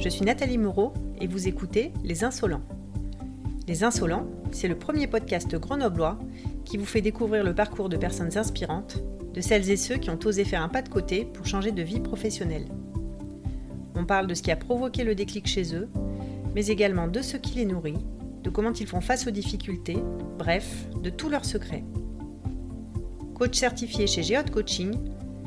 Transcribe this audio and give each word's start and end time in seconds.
Je 0.00 0.08
suis 0.08 0.24
Nathalie 0.24 0.56
Moreau 0.56 0.94
et 1.20 1.26
vous 1.26 1.46
écoutez 1.46 1.92
Les 2.02 2.24
Insolents. 2.24 2.62
Les 3.68 3.84
Insolents, 3.84 4.26
c'est 4.50 4.66
le 4.66 4.78
premier 4.78 5.06
podcast 5.06 5.54
grenoblois 5.56 6.18
qui 6.64 6.78
vous 6.78 6.86
fait 6.86 7.02
découvrir 7.02 7.44
le 7.44 7.54
parcours 7.54 7.90
de 7.90 7.98
personnes 7.98 8.38
inspirantes, 8.38 9.02
de 9.34 9.42
celles 9.42 9.70
et 9.70 9.76
ceux 9.76 9.98
qui 9.98 10.08
ont 10.08 10.18
osé 10.24 10.46
faire 10.46 10.62
un 10.62 10.70
pas 10.70 10.80
de 10.80 10.88
côté 10.88 11.26
pour 11.26 11.44
changer 11.44 11.70
de 11.70 11.82
vie 11.82 12.00
professionnelle. 12.00 12.64
On 13.94 14.06
parle 14.06 14.26
de 14.26 14.32
ce 14.32 14.40
qui 14.40 14.50
a 14.50 14.56
provoqué 14.56 15.04
le 15.04 15.14
déclic 15.14 15.46
chez 15.46 15.74
eux, 15.74 15.90
mais 16.54 16.68
également 16.68 17.06
de 17.06 17.20
ce 17.20 17.36
qui 17.36 17.58
les 17.58 17.66
nourrit, 17.66 17.98
de 18.42 18.48
comment 18.48 18.72
ils 18.72 18.86
font 18.86 19.02
face 19.02 19.26
aux 19.26 19.30
difficultés, 19.30 19.98
bref, 20.38 20.88
de 21.02 21.10
tous 21.10 21.28
leurs 21.28 21.44
secrets. 21.44 21.84
Coach 23.34 23.58
certifié 23.58 24.06
chez 24.06 24.22
Geode 24.22 24.48
Coaching, 24.48 24.94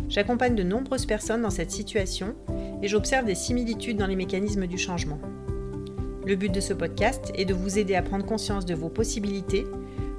j'accompagne 0.10 0.54
de 0.54 0.62
nombreuses 0.62 1.08
personnes 1.08 1.42
dans 1.42 1.50
cette 1.50 1.72
situation 1.72 2.36
et 2.84 2.90
j'observe 2.90 3.26
des 3.26 3.34
similitudes 3.34 3.98
dans 3.98 4.08
les 4.08 4.18
mécanismes 4.18 4.68
du 4.68 4.78
changement. 4.78 5.20
Le 6.26 6.36
but 6.36 6.54
de 6.54 6.60
ce 6.60 6.74
podcast 6.74 7.32
est 7.34 7.46
de 7.46 7.54
vous 7.54 7.80
aider 7.80 7.96
à 7.96 8.02
prendre 8.02 8.26
conscience 8.26 8.66
de 8.66 8.76
vos 8.76 8.90
possibilités 8.90 9.66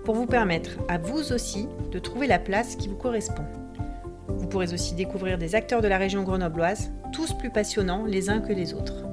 pour 0.02 0.14
vous 0.14 0.26
permettre 0.26 0.70
à 0.88 0.96
vous 0.96 1.32
aussi 1.32 1.68
de 1.92 1.98
trouver 1.98 2.26
la 2.26 2.38
place 2.38 2.76
qui 2.76 2.88
vous 2.88 2.96
correspond. 2.96 3.44
Vous 4.28 4.46
pourrez 4.46 4.72
aussi 4.72 4.94
découvrir 4.94 5.36
des 5.36 5.54
acteurs 5.54 5.82
de 5.82 5.88
la 5.88 5.98
région 5.98 6.22
grenobloise, 6.22 6.90
tous 7.12 7.34
plus 7.34 7.50
passionnants 7.50 8.06
les 8.06 8.30
uns 8.30 8.40
que 8.40 8.52
les 8.52 8.72
autres. 8.72 9.03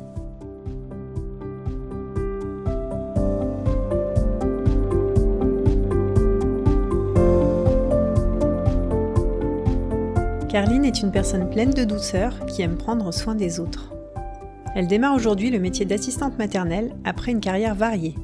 Carline 10.51 10.83
est 10.83 11.01
une 11.01 11.13
personne 11.13 11.49
pleine 11.49 11.69
de 11.69 11.85
douceur 11.85 12.45
qui 12.45 12.61
aime 12.61 12.75
prendre 12.75 13.13
soin 13.13 13.35
des 13.35 13.61
autres. 13.61 13.93
Elle 14.75 14.87
démarre 14.87 15.15
aujourd'hui 15.15 15.49
le 15.49 15.59
métier 15.59 15.85
d'assistante 15.85 16.37
maternelle 16.37 16.93
après 17.05 17.31
une 17.31 17.39
carrière 17.39 17.73
variée. 17.73 18.15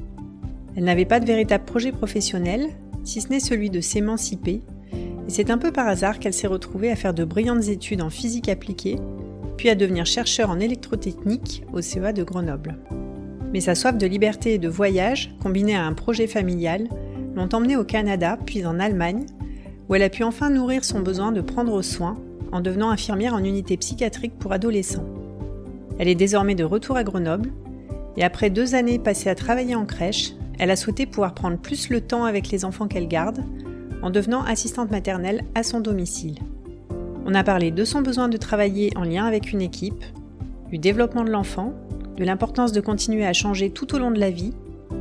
Elle 0.76 0.84
n'avait 0.84 1.06
pas 1.06 1.20
de 1.20 1.24
véritable 1.24 1.64
projet 1.64 1.90
professionnel, 1.90 2.68
si 3.02 3.22
ce 3.22 3.30
n'est 3.30 3.40
celui 3.40 3.70
de 3.70 3.80
s'émanciper, 3.80 4.60
et 4.92 5.30
c'est 5.30 5.48
un 5.48 5.56
peu 5.56 5.72
par 5.72 5.88
hasard 5.88 6.18
qu'elle 6.18 6.34
s'est 6.34 6.46
retrouvée 6.46 6.90
à 6.90 6.96
faire 6.96 7.14
de 7.14 7.24
brillantes 7.24 7.68
études 7.68 8.02
en 8.02 8.10
physique 8.10 8.50
appliquée, 8.50 8.96
puis 9.56 9.70
à 9.70 9.74
devenir 9.74 10.04
chercheur 10.04 10.50
en 10.50 10.60
électrotechnique 10.60 11.64
au 11.72 11.80
CEA 11.80 12.12
de 12.12 12.24
Grenoble. 12.24 12.78
Mais 13.54 13.60
sa 13.60 13.74
soif 13.74 13.96
de 13.96 14.06
liberté 14.06 14.52
et 14.52 14.58
de 14.58 14.68
voyage, 14.68 15.34
combinée 15.42 15.76
à 15.76 15.86
un 15.86 15.94
projet 15.94 16.26
familial, 16.26 16.88
l'ont 17.34 17.48
emmenée 17.54 17.76
au 17.76 17.84
Canada 17.84 18.36
puis 18.44 18.66
en 18.66 18.80
Allemagne, 18.80 19.24
où 19.88 19.94
elle 19.94 20.02
a 20.02 20.10
pu 20.10 20.22
enfin 20.22 20.50
nourrir 20.50 20.84
son 20.84 21.00
besoin 21.00 21.32
de 21.32 21.40
prendre 21.40 21.80
soin 21.82 22.18
en 22.52 22.60
devenant 22.60 22.90
infirmière 22.90 23.34
en 23.34 23.44
unité 23.44 23.76
psychiatrique 23.76 24.38
pour 24.38 24.52
adolescents. 24.52 25.06
Elle 25.98 26.08
est 26.08 26.14
désormais 26.14 26.54
de 26.54 26.64
retour 26.64 26.96
à 26.96 27.04
Grenoble, 27.04 27.50
et 28.16 28.24
après 28.24 28.50
deux 28.50 28.74
années 28.74 28.98
passées 28.98 29.30
à 29.30 29.34
travailler 29.34 29.74
en 29.74 29.84
crèche, 29.84 30.32
elle 30.58 30.70
a 30.70 30.76
souhaité 30.76 31.06
pouvoir 31.06 31.34
prendre 31.34 31.58
plus 31.58 31.88
le 31.88 32.00
temps 32.00 32.24
avec 32.24 32.50
les 32.50 32.64
enfants 32.64 32.88
qu'elle 32.88 33.08
garde, 33.08 33.44
en 34.02 34.10
devenant 34.10 34.42
assistante 34.42 34.90
maternelle 34.90 35.44
à 35.54 35.62
son 35.62 35.80
domicile. 35.80 36.38
On 37.26 37.34
a 37.34 37.44
parlé 37.44 37.70
de 37.70 37.84
son 37.84 38.00
besoin 38.00 38.28
de 38.28 38.36
travailler 38.36 38.90
en 38.96 39.02
lien 39.02 39.24
avec 39.24 39.52
une 39.52 39.60
équipe, 39.60 40.04
du 40.70 40.78
développement 40.78 41.24
de 41.24 41.30
l'enfant, 41.30 41.74
de 42.16 42.24
l'importance 42.24 42.72
de 42.72 42.80
continuer 42.80 43.26
à 43.26 43.32
changer 43.32 43.70
tout 43.70 43.94
au 43.94 43.98
long 43.98 44.10
de 44.10 44.20
la 44.20 44.30
vie 44.30 44.54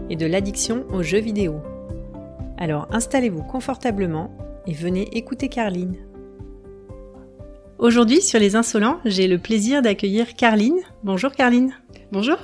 et 0.09 0.15
de 0.15 0.25
l'addiction 0.25 0.85
aux 0.91 1.03
jeux 1.03 1.19
vidéo. 1.19 1.55
Alors 2.57 2.87
installez-vous 2.91 3.43
confortablement 3.43 4.31
et 4.67 4.73
venez 4.73 5.07
écouter 5.17 5.47
Carline. 5.47 5.97
Aujourd'hui, 7.79 8.21
sur 8.21 8.39
Les 8.39 8.55
Insolents, 8.55 8.99
j'ai 9.05 9.27
le 9.27 9.37
plaisir 9.37 9.81
d'accueillir 9.81 10.35
Carline. 10.35 10.79
Bonjour 11.03 11.31
Carline. 11.31 11.73
Bonjour. 12.11 12.37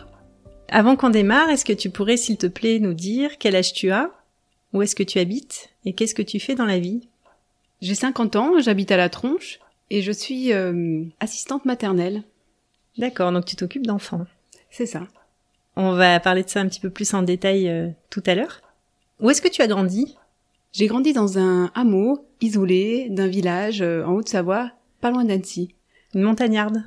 Avant 0.69 0.95
qu'on 0.95 1.09
démarre, 1.09 1.49
est-ce 1.49 1.65
que 1.65 1.73
tu 1.73 1.89
pourrais, 1.89 2.17
s'il 2.17 2.37
te 2.37 2.47
plaît, 2.47 2.79
nous 2.79 2.93
dire 2.93 3.37
quel 3.39 3.55
âge 3.55 3.73
tu 3.73 3.91
as, 3.91 4.09
où 4.71 4.81
est-ce 4.81 4.95
que 4.95 5.03
tu 5.03 5.19
habites 5.19 5.69
et 5.85 5.93
qu'est-ce 5.93 6.15
que 6.15 6.21
tu 6.21 6.39
fais 6.39 6.55
dans 6.55 6.65
la 6.65 6.79
vie? 6.79 7.07
J'ai 7.81 7.95
50 7.95 8.35
ans, 8.37 8.59
j'habite 8.59 8.91
à 8.91 8.97
La 8.97 9.09
Tronche 9.09 9.59
et 9.89 10.01
je 10.01 10.11
suis 10.11 10.53
euh, 10.53 11.03
assistante 11.19 11.65
maternelle. 11.65 12.23
D'accord, 12.97 13.31
donc 13.31 13.45
tu 13.45 13.55
t'occupes 13.55 13.85
d'enfants. 13.85 14.25
C'est 14.69 14.85
ça. 14.85 15.07
On 15.75 15.93
va 15.93 16.19
parler 16.19 16.43
de 16.43 16.49
ça 16.49 16.61
un 16.61 16.67
petit 16.67 16.79
peu 16.79 16.89
plus 16.89 17.13
en 17.13 17.23
détail 17.23 17.67
euh, 17.67 17.89
tout 18.09 18.23
à 18.25 18.35
l'heure. 18.35 18.61
Où 19.19 19.29
est-ce 19.29 19.41
que 19.41 19.49
tu 19.49 19.61
as 19.61 19.67
grandi? 19.67 20.15
J'ai 20.73 20.87
grandi 20.87 21.13
dans 21.13 21.37
un 21.37 21.71
hameau 21.75 22.25
isolé 22.41 23.07
d'un 23.09 23.27
village 23.27 23.81
euh, 23.81 24.03
en 24.05 24.13
Haute-Savoie, 24.15 24.71
pas 25.01 25.11
loin 25.11 25.23
d'Annecy. 25.23 25.75
Une 26.15 26.23
montagnarde 26.23 26.83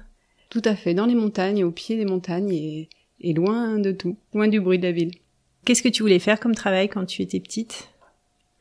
Tout 0.51 0.63
à 0.65 0.75
fait, 0.75 0.93
dans 0.93 1.07
les 1.07 1.15
montagnes, 1.15 1.63
au 1.63 1.71
pied 1.71 1.97
des 1.97 2.05
montagnes 2.05 2.53
et, 2.53 2.89
et 3.21 3.33
loin 3.33 3.79
de 3.79 3.93
tout, 3.93 4.17
loin 4.35 4.49
du 4.49 4.61
bruit 4.61 4.79
de 4.79 4.87
la 4.87 4.93
ville. 4.93 5.13
Qu'est-ce 5.65 5.83
que 5.83 5.89
tu 5.89 6.03
voulais 6.03 6.19
faire 6.19 6.41
comme 6.41 6.55
travail 6.55 6.89
quand 6.89 7.07
tu 7.07 7.23
étais 7.23 7.41
petite? 7.41 7.91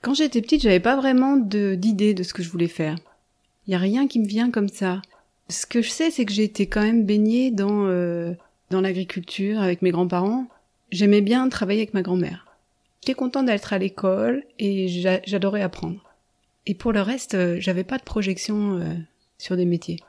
Quand 0.02 0.14
j'étais 0.14 0.42
petite, 0.42 0.62
j'avais 0.62 0.80
pas 0.80 0.96
vraiment 0.96 1.38
d'idée 1.38 2.14
de, 2.14 2.22
ce 2.22 2.34
que 2.34 2.44
je 2.44 2.50
voulais 2.50 2.68
faire. 2.68 2.96
Il 3.66 3.72
y 3.72 3.76
a 3.76 3.80
rien 3.80 4.08
qui 4.08 4.20
me 4.20 4.28
vient 4.28 4.52
comme 4.52 4.70
ça. 4.70 5.02
Ce 5.50 5.66
que 5.66 5.82
je 5.82 5.90
sais, 5.90 6.12
c'est 6.12 6.26
que 6.26 6.32
j'ai 6.32 6.44
été 6.44 6.68
quand 6.68 6.82
même 6.82 7.04
baignée 7.04 7.50
dans 7.50 7.88
euh, 7.88 8.34
dans 8.70 8.82
l'agriculture 8.82 9.60
avec 9.60 9.82
mes 9.82 9.90
grands-parents. 9.90 10.46
J'aimais 10.92 11.22
bien 11.22 11.50
travailler 11.50 11.82
avec 11.82 11.96
ma 11.96 12.04
grand-mère. 12.04 12.45
J'étais 13.06 13.20
contente 13.20 13.46
d'être 13.46 13.72
à 13.72 13.78
l'école 13.78 14.44
et 14.58 14.88
j'adorais 15.28 15.62
apprendre. 15.62 16.02
Et 16.66 16.74
pour 16.74 16.92
le 16.92 17.02
reste, 17.02 17.36
euh, 17.36 17.58
j'avais 17.60 17.84
pas 17.84 18.00
de 18.00 18.04
projection 18.04 18.80
euh, 18.80 18.96
sur 19.38 19.56
des 19.56 19.66
métiers. 19.66 20.00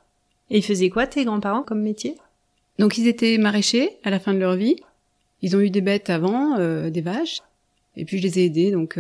Et 0.48 0.56
ils 0.56 0.64
faisaient 0.64 0.88
quoi 0.88 1.06
tes 1.06 1.26
grands-parents 1.26 1.62
comme 1.62 1.82
métier? 1.82 2.14
Donc 2.78 2.96
ils 2.96 3.06
étaient 3.06 3.36
maraîchers 3.36 3.98
à 4.02 4.08
la 4.08 4.18
fin 4.18 4.32
de 4.32 4.38
leur 4.38 4.56
vie. 4.56 4.76
Ils 5.42 5.54
ont 5.54 5.60
eu 5.60 5.68
des 5.68 5.82
bêtes 5.82 6.08
avant, 6.08 6.56
euh, 6.56 6.88
des 6.88 7.02
vaches. 7.02 7.42
Et 7.98 8.06
puis 8.06 8.16
je 8.16 8.22
les 8.22 8.38
ai 8.38 8.44
aidés 8.46 8.70
donc 8.70 8.98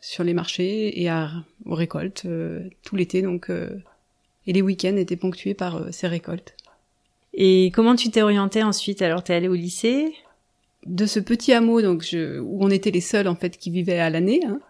sur 0.00 0.24
les 0.24 0.34
marchés 0.34 1.00
et 1.00 1.08
à, 1.08 1.30
aux 1.64 1.76
récoltes 1.76 2.26
tout 2.82 2.96
l'été 2.96 3.22
donc 3.22 3.50
et 3.50 4.52
les 4.52 4.62
week-ends 4.62 4.96
étaient 4.96 5.14
ponctués 5.14 5.54
par 5.54 5.92
ces 5.92 6.08
récoltes. 6.08 6.56
Et 7.34 7.70
comment 7.72 7.94
tu 7.94 8.10
t'es 8.10 8.22
orientée 8.22 8.64
ensuite? 8.64 9.00
Alors 9.00 9.22
t'es 9.22 9.34
allée 9.34 9.48
au 9.48 9.54
lycée? 9.54 10.12
De 10.86 11.06
ce 11.06 11.20
petit 11.20 11.52
hameau 11.52 11.82
donc 11.82 12.02
je, 12.02 12.38
où 12.40 12.58
on 12.60 12.70
était 12.70 12.90
les 12.90 13.00
seuls 13.00 13.28
en 13.28 13.34
fait 13.34 13.56
qui 13.56 13.70
vivaient 13.70 13.98
à 13.98 14.10
l'année, 14.10 14.40
hein, 14.46 14.60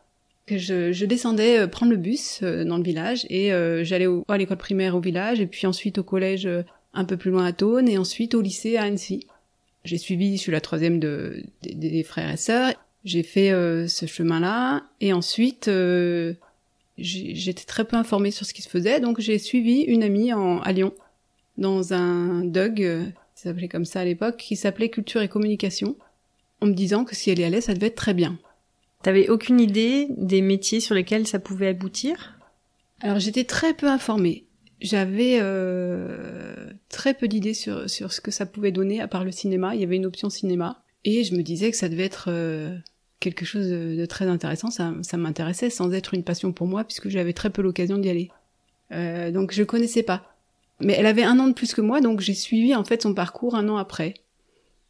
que 0.47 0.59
je, 0.59 0.93
je, 0.93 1.07
descendais 1.07 1.61
euh, 1.61 1.67
prendre 1.67 1.93
le 1.93 1.99
bus 1.99 2.41
euh, 2.43 2.65
dans 2.65 2.77
le 2.77 2.83
village 2.83 3.27
et 3.31 3.53
euh, 3.53 3.85
j'allais 3.85 4.09
à 4.29 4.37
l'école 4.37 4.57
primaire 4.57 4.97
au 4.97 5.01
village 5.01 5.41
et 5.41 5.47
puis 5.47 5.67
ensuite 5.67 5.99
au 5.99 6.03
collège 6.03 6.49
un 6.95 7.05
peu 7.05 7.17
plus 7.17 7.31
loin 7.31 7.47
à 7.47 7.53
Thônes 7.53 7.89
et 7.89 7.99
ensuite 7.99 8.35
au 8.35 8.41
lycée 8.41 8.77
à 8.77 8.83
Annecy. 8.83 9.27
J'ai 9.85 9.99
suivi, 9.99 10.37
je 10.37 10.43
suis 10.43 10.53
la 10.53 10.61
troisième 10.61 11.01
de, 11.01 11.43
des 11.63 12.05
frères 12.05 12.31
et 12.31 12.37
sœurs. 12.37 12.73
J'ai 13.05 13.25
fait 13.25 13.51
ce 13.89 14.07
chemin-là 14.07 14.85
et 15.01 15.13
ensuite 15.13 15.69
j'étais 16.99 17.65
très 17.65 17.85
peu 17.85 17.97
informée 17.97 18.31
sur 18.31 18.47
ce 18.47 18.55
qui 18.55 18.63
se 18.63 18.69
faisait 18.69 19.01
donc 19.01 19.19
j'ai 19.19 19.39
suivi 19.39 19.81
une 19.81 20.05
amie 20.05 20.33
en, 20.33 20.61
à 20.61 20.71
Lyon 20.71 20.93
dans 21.59 21.95
un 21.95 22.45
DUG 22.45 23.13
ça 23.43 23.49
s'appelait 23.49 23.69
comme 23.69 23.85
ça 23.85 24.01
à 24.01 24.05
l'époque, 24.05 24.37
qui 24.37 24.55
s'appelait 24.55 24.89
Culture 24.89 25.21
et 25.21 25.29
Communication, 25.29 25.97
en 26.61 26.67
me 26.67 26.75
disant 26.75 27.05
que 27.05 27.17
si 27.17 27.29
elle 27.29 27.41
y 27.41 27.45
allait, 27.45 27.61
ça 27.61 27.75
devait 27.75 27.89
être 27.89 27.97
très 27.97 28.15
bien. 28.15 28.39
T'avais 29.03 29.29
aucune 29.29 29.59
idée 29.59 30.07
des 30.11 30.43
métiers 30.43 30.79
sur 30.79 30.95
lesquels 30.95 31.27
ça 31.27 31.41
pouvait 31.41 31.67
aboutir? 31.67 32.39
Alors 33.01 33.19
j'étais 33.19 33.43
très 33.43 33.75
peu 33.75 33.89
informée. 33.89 34.47
J'avais 34.81 35.39
euh, 35.41 36.71
très 36.89 37.15
peu 37.15 37.27
d'idées 37.27 37.55
sur, 37.55 37.91
sur 37.91 38.13
ce 38.13 38.21
que 38.21 38.31
ça 38.31 38.47
pouvait 38.47 38.71
donner, 38.71 39.01
à 39.01 39.09
part 39.09 39.25
le 39.25 39.33
cinéma. 39.33 39.75
Il 39.75 39.81
y 39.81 39.85
avait 39.85 39.97
une 39.97 40.07
option 40.07 40.31
cinéma. 40.31 40.85
Et 41.05 41.25
je 41.25 41.35
me 41.35 41.43
disais 41.43 41.73
que 41.73 41.77
ça 41.77 41.89
devait 41.89 42.05
être 42.05 42.27
euh, 42.29 42.77
quelque 43.19 43.45
chose 43.45 43.69
de, 43.69 44.07
très 44.07 44.27
intéressant. 44.27 44.71
Ça, 44.71 44.95
ça 45.03 45.17
m'intéressait 45.17 45.69
sans 45.69 45.93
être 45.93 46.15
une 46.15 46.23
passion 46.23 46.53
pour 46.53 46.69
moi, 46.69 46.85
puisque 46.85 47.09
j'avais 47.09 47.33
très 47.33 47.51
peu 47.51 47.61
l'occasion 47.61 47.99
d'y 47.99 48.09
aller. 48.09 48.31
Euh, 48.93 49.33
donc 49.33 49.53
je 49.53 49.65
connaissais 49.65 50.05
pas. 50.05 50.32
Mais 50.83 50.95
elle 50.95 51.07
avait 51.07 51.23
un 51.23 51.39
an 51.39 51.49
de 51.49 51.53
plus 51.53 51.75
que 51.75 51.81
moi, 51.81 52.01
donc 52.01 52.21
j'ai 52.21 52.35
suivi 52.35 52.75
en 52.75 52.85
fait 52.85 53.03
son 53.03 53.15
parcours 53.15 53.55
un 53.55 53.69
an 53.69 53.77
après. 53.77 54.15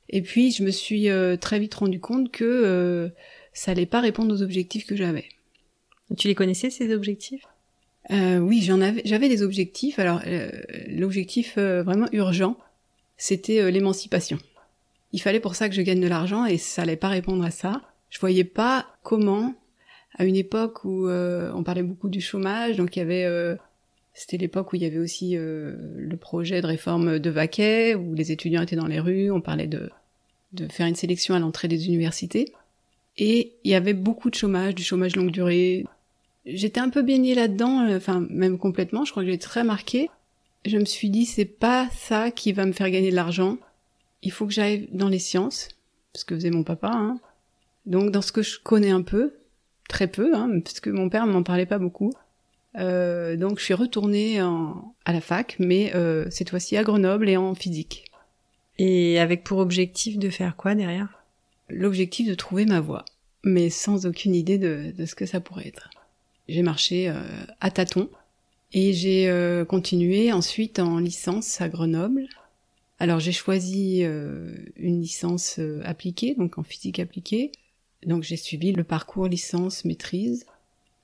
Et 0.08 0.22
puis 0.22 0.52
je 0.52 0.62
me 0.62 0.70
suis 0.70 1.08
euh, 1.08 1.36
très 1.36 1.58
vite 1.58 1.74
rendu 1.74 2.00
compte 2.00 2.30
que 2.30 2.44
euh, 2.44 3.08
ça 3.52 3.72
allait 3.72 3.86
pas 3.86 4.00
répondre 4.00 4.34
aux 4.34 4.42
objectifs 4.42 4.86
que 4.86 4.96
j'avais. 4.96 5.24
Tu 6.16 6.28
les 6.28 6.34
connaissais 6.34 6.70
ces 6.70 6.92
objectifs? 6.92 7.44
Euh, 8.10 8.38
Oui, 8.38 8.62
j'en 8.62 8.80
avais, 8.80 9.02
j'avais 9.04 9.28
des 9.28 9.42
objectifs. 9.42 9.98
Alors 9.98 10.20
l'objectif 10.88 11.56
vraiment 11.56 12.08
urgent, 12.12 12.56
c'était 13.16 13.70
l'émancipation. 13.70 14.38
Il 15.12 15.20
fallait 15.20 15.40
pour 15.40 15.54
ça 15.54 15.68
que 15.68 15.74
je 15.74 15.82
gagne 15.82 16.00
de 16.00 16.08
l'argent 16.08 16.44
et 16.44 16.58
ça 16.58 16.82
allait 16.82 16.96
pas 16.96 17.08
répondre 17.08 17.44
à 17.44 17.50
ça. 17.50 17.82
Je 18.10 18.18
voyais 18.18 18.44
pas 18.44 18.86
comment, 19.02 19.54
à 20.18 20.24
une 20.24 20.36
époque 20.36 20.84
où 20.84 21.08
on 21.08 21.62
parlait 21.62 21.82
beaucoup 21.82 22.10
du 22.10 22.20
chômage, 22.20 22.76
donc 22.76 22.96
il 22.96 22.98
y 22.98 23.02
avait 23.02 23.56
c'était 24.14 24.36
l'époque 24.36 24.72
où 24.72 24.76
il 24.76 24.82
y 24.82 24.86
avait 24.86 24.98
aussi 24.98 25.36
euh, 25.36 25.74
le 25.96 26.16
projet 26.16 26.60
de 26.60 26.66
réforme 26.66 27.18
de 27.18 27.30
Vaquet, 27.30 27.94
où 27.94 28.14
les 28.14 28.30
étudiants 28.30 28.62
étaient 28.62 28.76
dans 28.76 28.86
les 28.86 29.00
rues, 29.00 29.30
on 29.30 29.40
parlait 29.40 29.66
de, 29.66 29.90
de 30.52 30.68
faire 30.68 30.86
une 30.86 30.94
sélection 30.94 31.34
à 31.34 31.38
l'entrée 31.38 31.68
des 31.68 31.86
universités. 31.86 32.52
Et 33.16 33.54
il 33.64 33.70
y 33.70 33.74
avait 33.74 33.94
beaucoup 33.94 34.30
de 34.30 34.34
chômage, 34.34 34.74
du 34.74 34.82
chômage 34.82 35.16
longue 35.16 35.30
durée. 35.30 35.86
J'étais 36.44 36.80
un 36.80 36.90
peu 36.90 37.02
baignée 37.02 37.34
là-dedans, 37.34 37.86
euh, 37.86 37.96
enfin 37.96 38.26
même 38.28 38.58
complètement, 38.58 39.04
je 39.04 39.12
crois 39.12 39.22
que 39.22 39.30
j'ai 39.30 39.38
très 39.38 39.64
marqué. 39.64 40.10
Je 40.66 40.78
me 40.78 40.84
suis 40.84 41.10
dit, 41.10 41.26
c'est 41.26 41.44
pas 41.44 41.88
ça 41.92 42.30
qui 42.30 42.52
va 42.52 42.66
me 42.66 42.72
faire 42.72 42.90
gagner 42.90 43.10
de 43.10 43.16
l'argent. 43.16 43.58
il 44.22 44.30
faut 44.30 44.46
que 44.46 44.52
j'aille 44.52 44.88
dans 44.92 45.08
les 45.08 45.18
sciences, 45.18 45.68
ce 46.14 46.24
que 46.24 46.34
faisait 46.34 46.50
mon 46.50 46.62
papa. 46.62 46.90
Hein. 46.92 47.18
Donc 47.86 48.10
dans 48.10 48.22
ce 48.22 48.30
que 48.30 48.42
je 48.42 48.58
connais 48.60 48.90
un 48.90 49.02
peu, 49.02 49.34
très 49.88 50.06
peu, 50.06 50.36
hein, 50.36 50.60
parce 50.60 50.80
que 50.80 50.90
mon 50.90 51.08
père 51.08 51.26
m'en 51.26 51.42
parlait 51.42 51.66
pas 51.66 51.78
beaucoup. 51.78 52.12
Euh, 52.78 53.36
donc 53.36 53.58
je 53.58 53.64
suis 53.64 53.74
retournée 53.74 54.40
à 54.40 55.12
la 55.12 55.20
fac, 55.20 55.56
mais 55.58 55.94
euh, 55.94 56.26
cette 56.30 56.50
fois-ci 56.50 56.76
à 56.76 56.82
Grenoble 56.82 57.28
et 57.28 57.36
en 57.36 57.54
physique. 57.54 58.06
Et 58.78 59.18
avec 59.18 59.44
pour 59.44 59.58
objectif 59.58 60.18
de 60.18 60.30
faire 60.30 60.56
quoi 60.56 60.74
derrière? 60.74 61.22
L'objectif 61.68 62.28
de 62.28 62.34
trouver 62.34 62.66
ma 62.66 62.80
voie, 62.80 63.04
mais 63.44 63.70
sans 63.70 64.06
aucune 64.06 64.34
idée 64.34 64.58
de, 64.58 64.92
ce 65.04 65.14
que 65.14 65.26
ça 65.26 65.40
pourrait 65.40 65.68
être. 65.68 65.90
J'ai 66.48 66.62
marché 66.62 67.08
euh, 67.08 67.22
à 67.60 67.70
tâtons 67.70 68.10
et 68.72 68.92
j'ai 68.94 69.30
continué 69.68 70.32
ensuite 70.32 70.78
en 70.78 70.98
licence 70.98 71.60
à 71.60 71.68
Grenoble. 71.68 72.26
Alors 72.98 73.20
j'ai 73.20 73.32
choisi 73.32 74.00
une 74.00 75.00
licence 75.00 75.60
appliquée, 75.84 76.34
donc 76.34 76.56
en 76.56 76.62
physique 76.62 76.98
appliquée. 76.98 77.52
Donc 78.06 78.22
j'ai 78.22 78.38
suivi 78.38 78.72
le 78.72 78.82
parcours 78.82 79.28
licence 79.28 79.84
maîtrise 79.84 80.46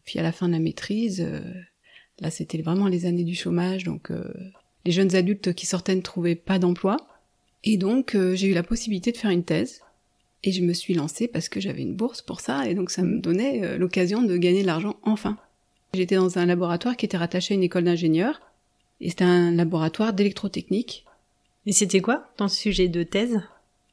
puis 0.09 0.19
à 0.19 0.23
la 0.23 0.33
fin 0.33 0.49
de 0.49 0.55
la 0.55 0.59
maîtrise, 0.59 1.21
euh, 1.21 1.43
là 2.19 2.31
c'était 2.31 2.63
vraiment 2.63 2.89
les 2.89 3.05
années 3.05 3.25
du 3.25 3.35
chômage, 3.35 3.85
donc 3.85 4.11
euh, 4.11 4.33
les 4.87 4.91
jeunes 4.91 5.15
adultes 5.15 5.53
qui 5.53 5.67
sortaient 5.67 5.95
ne 5.95 6.01
trouvaient 6.01 6.35
pas 6.35 6.59
d'emploi. 6.59 6.97
Et 7.63 7.77
donc 7.77 8.15
euh, 8.15 8.35
j'ai 8.35 8.47
eu 8.47 8.55
la 8.55 8.63
possibilité 8.63 9.13
de 9.13 9.19
faire 9.19 9.31
une 9.31 9.45
thèse. 9.45 9.83
Et 10.45 10.51
je 10.51 10.63
me 10.63 10.73
suis 10.73 10.95
lancée 10.95 11.29
parce 11.29 11.51
que 11.51 11.61
j'avais 11.61 11.83
une 11.83 11.95
bourse 11.95 12.23
pour 12.23 12.41
ça, 12.41 12.67
et 12.67 12.75
donc 12.75 12.89
ça 12.89 13.03
me 13.03 13.21
donnait 13.21 13.77
l'occasion 13.77 14.23
de 14.23 14.39
gagner 14.39 14.63
de 14.63 14.67
l'argent 14.67 14.97
enfin. 15.03 15.37
J'étais 15.93 16.15
dans 16.15 16.39
un 16.39 16.47
laboratoire 16.47 16.97
qui 16.97 17.05
était 17.05 17.19
rattaché 17.19 17.53
à 17.53 17.57
une 17.57 17.63
école 17.63 17.85
d'ingénieurs, 17.85 18.41
et 19.03 19.11
c'était 19.11 19.25
un 19.25 19.51
laboratoire 19.51 20.15
d'électrotechnique. 20.15 21.05
Et 21.67 21.73
c'était 21.73 22.01
quoi 22.01 22.31
ton 22.39 22.49
sujet 22.49 22.89
de 22.89 23.03
thèse? 23.03 23.43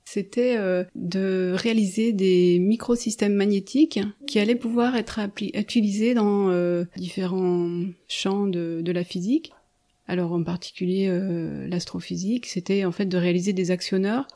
C'était 0.05 0.55
euh, 0.57 0.83
de 0.93 1.53
réaliser 1.55 2.13
des 2.13 2.59
microsystèmes 2.59 3.33
magnétiques 3.33 3.99
qui 4.27 4.39
allaient 4.39 4.55
pouvoir 4.55 4.95
être 4.95 5.19
utilisés 5.41 6.13
dans 6.13 6.49
euh, 6.49 6.85
différents 6.95 7.83
champs 8.07 8.45
de, 8.45 8.91
la 8.91 9.03
physique. 9.03 9.51
Alors 10.07 10.31
en 10.31 10.43
particulier 10.43 11.07
euh, 11.09 11.67
l'astrophysique, 11.67 12.45
c'était 12.45 12.85
en 12.85 12.91
fait 12.91 13.07
de 13.07 13.17
réaliser 13.17 13.51
des 13.51 13.71
actionneurs 13.71 14.27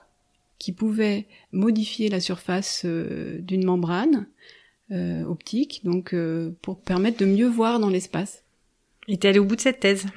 qui 0.57 0.71
pouvaient 0.71 1.27
modifier 1.51 2.09
la 2.09 2.19
surface 2.19 2.85
d'une 2.85 3.63
membrane 3.63 4.27
optique, 4.91 5.81
donc 5.85 6.13
pour 6.61 6.81
permettre 6.81 7.19
de 7.19 7.25
mieux 7.25 7.47
voir 7.47 7.79
dans 7.79 7.89
l'espace. 7.89 8.43
Et 9.07 9.17
t'es 9.17 9.29
allé 9.29 9.39
au 9.39 9.45
bout 9.45 9.55
de 9.55 9.61
cette 9.61 9.79
thèse? 9.79 10.07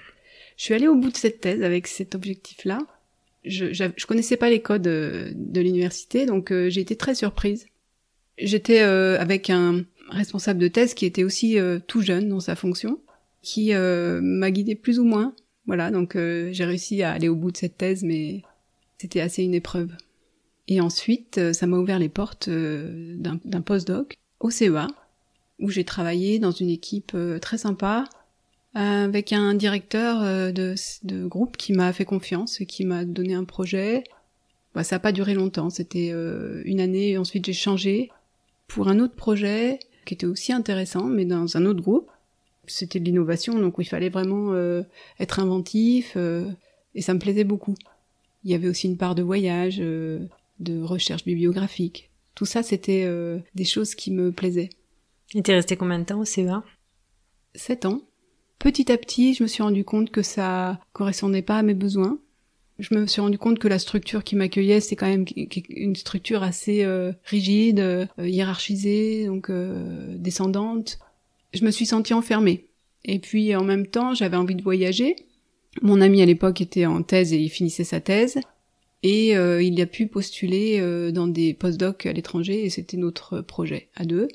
Je 0.56 0.64
suis 0.64 0.75
allée 0.75 0.88
au 0.88 0.96
bout 0.96 1.10
de 1.10 1.16
cette 1.16 1.40
thèse 1.40 1.62
avec 1.62 1.87
cet 1.87 2.16
objectif-là 2.16 2.81
je, 3.44 3.72
je 3.72 4.06
connaissais 4.06 4.36
pas 4.36 4.50
les 4.50 4.60
codes 4.60 4.86
euh, 4.86 5.30
de 5.34 5.60
l'université, 5.60 6.26
donc 6.26 6.52
euh, 6.52 6.70
j'ai 6.70 6.80
été 6.80 6.96
très 6.96 7.14
surprise. 7.14 7.66
J'étais 8.38 8.82
euh, 8.82 9.18
avec 9.18 9.50
un 9.50 9.84
responsable 10.08 10.60
de 10.60 10.68
thèse 10.68 10.94
qui 10.94 11.06
était 11.06 11.24
aussi 11.24 11.56
tout 11.86 12.02
jeune 12.02 12.28
dans 12.28 12.40
sa 12.40 12.54
fonction, 12.54 13.00
qui 13.40 13.72
m'a 13.72 14.50
guidé 14.50 14.74
plus 14.74 14.98
ou 14.98 15.04
moins. 15.04 15.34
Voilà, 15.66 15.90
donc 15.90 16.16
j'ai 16.16 16.64
réussi 16.64 17.02
à 17.02 17.12
aller 17.12 17.28
au 17.28 17.36
bout 17.36 17.50
de 17.50 17.56
cette 17.56 17.78
thèse, 17.78 18.02
mais 18.02 18.42
c'était 18.98 19.20
assez 19.20 19.42
une 19.42 19.54
épreuve. 19.54 19.92
Et 20.68 20.82
ensuite, 20.82 21.52
ça 21.52 21.66
m'a 21.66 21.78
ouvert 21.78 21.98
les 21.98 22.10
portes 22.10 22.50
d'un 22.50 23.60
postdoc 23.64 24.18
au 24.40 24.50
CEA, 24.50 24.88
où 25.60 25.70
j'ai 25.70 25.84
travaillé 25.84 26.38
dans 26.38 26.50
une 26.50 26.68
équipe 26.68 27.16
très 27.40 27.58
sympa, 27.58 28.04
avec 28.74 29.32
un 29.32 29.54
directeur 29.54 30.22
euh, 30.22 30.50
de, 30.50 30.74
de 31.02 31.26
groupe 31.26 31.56
qui 31.56 31.72
m'a 31.72 31.92
fait 31.92 32.04
confiance 32.04 32.60
et 32.60 32.66
qui 32.66 32.84
m'a 32.84 33.04
donné 33.04 33.34
un 33.34 33.44
projet. 33.44 34.04
Bah, 34.74 34.84
ça 34.84 34.96
n'a 34.96 35.00
pas 35.00 35.12
duré 35.12 35.34
longtemps, 35.34 35.69
c'était 35.69 36.10
euh, 36.12 36.62
une 36.64 36.80
année 36.80 37.10
et 37.10 37.19
ensuite 37.19 37.44
j'ai 37.44 37.52
changé 37.52 38.10
pour 38.69 38.88
un 38.88 38.98
autre 39.00 39.14
projet 39.14 39.78
qui 40.06 40.14
était 40.14 40.26
aussi 40.26 40.52
intéressant, 40.52 41.04
mais 41.04 41.26
dans 41.26 41.56
un 41.56 41.66
autre 41.66 41.82
groupe. 41.82 42.10
C'était 42.69 43.00
de 43.00 43.04
l'innovation, 43.04 43.58
donc 43.58 43.74
il 43.78 43.84
fallait 43.84 44.08
vraiment 44.08 44.52
euh, 44.52 44.82
être 45.19 45.40
inventif 45.40 46.16
et 46.94 47.02
ça 47.02 47.12
me 47.12 47.19
plaisait 47.19 47.44
beaucoup. 47.44 47.74
Il 48.44 48.52
y 48.52 48.54
avait 48.54 48.69
aussi 48.69 48.86
une 48.86 48.96
part 48.96 49.16
de 49.16 49.22
voyage, 49.22 49.78
de 49.78 50.82
recherche 50.82 51.24
bibliographique. 51.24 52.10
Tout 52.36 52.44
ça, 52.44 52.62
c'était 52.62 53.08
des 53.56 53.64
choses 53.64 53.96
qui 53.96 54.12
me 54.12 54.30
plaisaient. 54.30 54.70
Et 55.34 55.42
t'es 55.42 55.54
resté 55.54 55.76
combien 55.76 55.98
de 55.98 56.04
temps 56.04 56.20
au 56.20 56.24
CEA 56.24 56.62
Sept 57.56 57.84
ans. 57.84 58.02
Petit 58.62 58.92
à 58.92 58.96
petit, 58.96 59.34
je 59.34 59.42
me 59.42 59.48
suis 59.48 59.64
rendu 59.64 59.84
compte 59.84 60.12
que 60.12 60.22
ça 60.22 60.78
correspondait 60.92 61.42
pas 61.42 61.58
à 61.58 61.62
mes 61.64 61.74
besoins. 61.74 62.20
Je 62.78 62.94
me 62.94 63.08
suis 63.08 63.20
rendu 63.20 63.36
compte 63.36 63.58
que 63.58 63.66
la 63.66 63.80
structure 63.80 64.22
qui 64.22 64.36
m'accueillait, 64.36 64.78
c'est 64.78 64.94
quand 64.94 65.08
même 65.08 65.24
une 65.68 65.96
structure 65.96 66.44
assez 66.44 66.84
euh, 66.84 67.10
rigide, 67.24 67.80
euh, 67.80 68.06
hiérarchisée, 68.20 69.26
donc 69.26 69.50
euh, 69.50 70.14
descendante. 70.16 71.00
Je 71.52 71.64
me 71.64 71.72
suis 71.72 71.86
sentie 71.86 72.14
enfermée. 72.14 72.68
Et 73.04 73.18
puis 73.18 73.56
en 73.56 73.64
même 73.64 73.88
temps, 73.88 74.14
j'avais 74.14 74.36
envie 74.36 74.54
de 74.54 74.62
voyager. 74.62 75.16
Mon 75.82 76.00
ami 76.00 76.22
à 76.22 76.26
l'époque 76.26 76.60
était 76.60 76.86
en 76.86 77.02
thèse 77.02 77.32
et 77.32 77.38
il 77.38 77.48
finissait 77.48 77.82
sa 77.82 78.00
thèse. 78.00 78.38
Et 79.02 79.30
il 79.30 79.80
a 79.80 79.86
pu 79.86 80.06
postuler 80.06 80.80
dans 81.10 81.26
des 81.26 81.52
postdocs 81.52 82.06
à 82.06 82.12
l'étranger 82.12 82.64
et 82.64 82.70
c'était 82.70 82.96
notre 82.96 83.40
projet 83.40 83.88
à 83.96 84.04
deux 84.04 84.28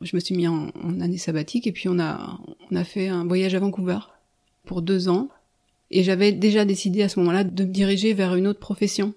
je 0.00 0.16
me 0.16 0.20
suis 0.20 0.34
mis 0.34 0.48
en, 0.48 0.68
année 1.00 1.18
sabbatique 1.18 1.66
et 1.66 1.72
puis 1.72 1.88
on 1.88 1.98
a, 1.98 2.38
on 2.70 2.76
a 2.76 2.84
fait 2.84 3.08
un 3.08 3.24
voyage 3.24 3.54
à 3.54 3.58
Vancouver 3.58 3.98
pour 4.64 4.82
deux 4.82 5.08
ans. 5.08 5.28
Et 5.90 6.02
j'avais 6.02 6.32
déjà 6.32 6.64
décidé 6.64 7.02
à 7.02 7.08
ce 7.08 7.18
moment-là 7.20 7.44
de 7.44 7.64
me 7.64 7.70
diriger 7.70 8.14
vers 8.14 8.34
une 8.34 8.46
autre 8.46 8.60
profession. 8.60 9.14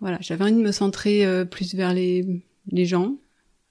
Voilà, 0.00 0.18
j'avais 0.20 0.44
envie 0.44 0.52
de 0.52 0.60
me 0.62 0.72
centrer 0.72 1.24
euh, 1.24 1.44
plus 1.44 1.74
vers 1.74 1.92
les, 1.92 2.42
les 2.70 2.86
gens. 2.86 3.16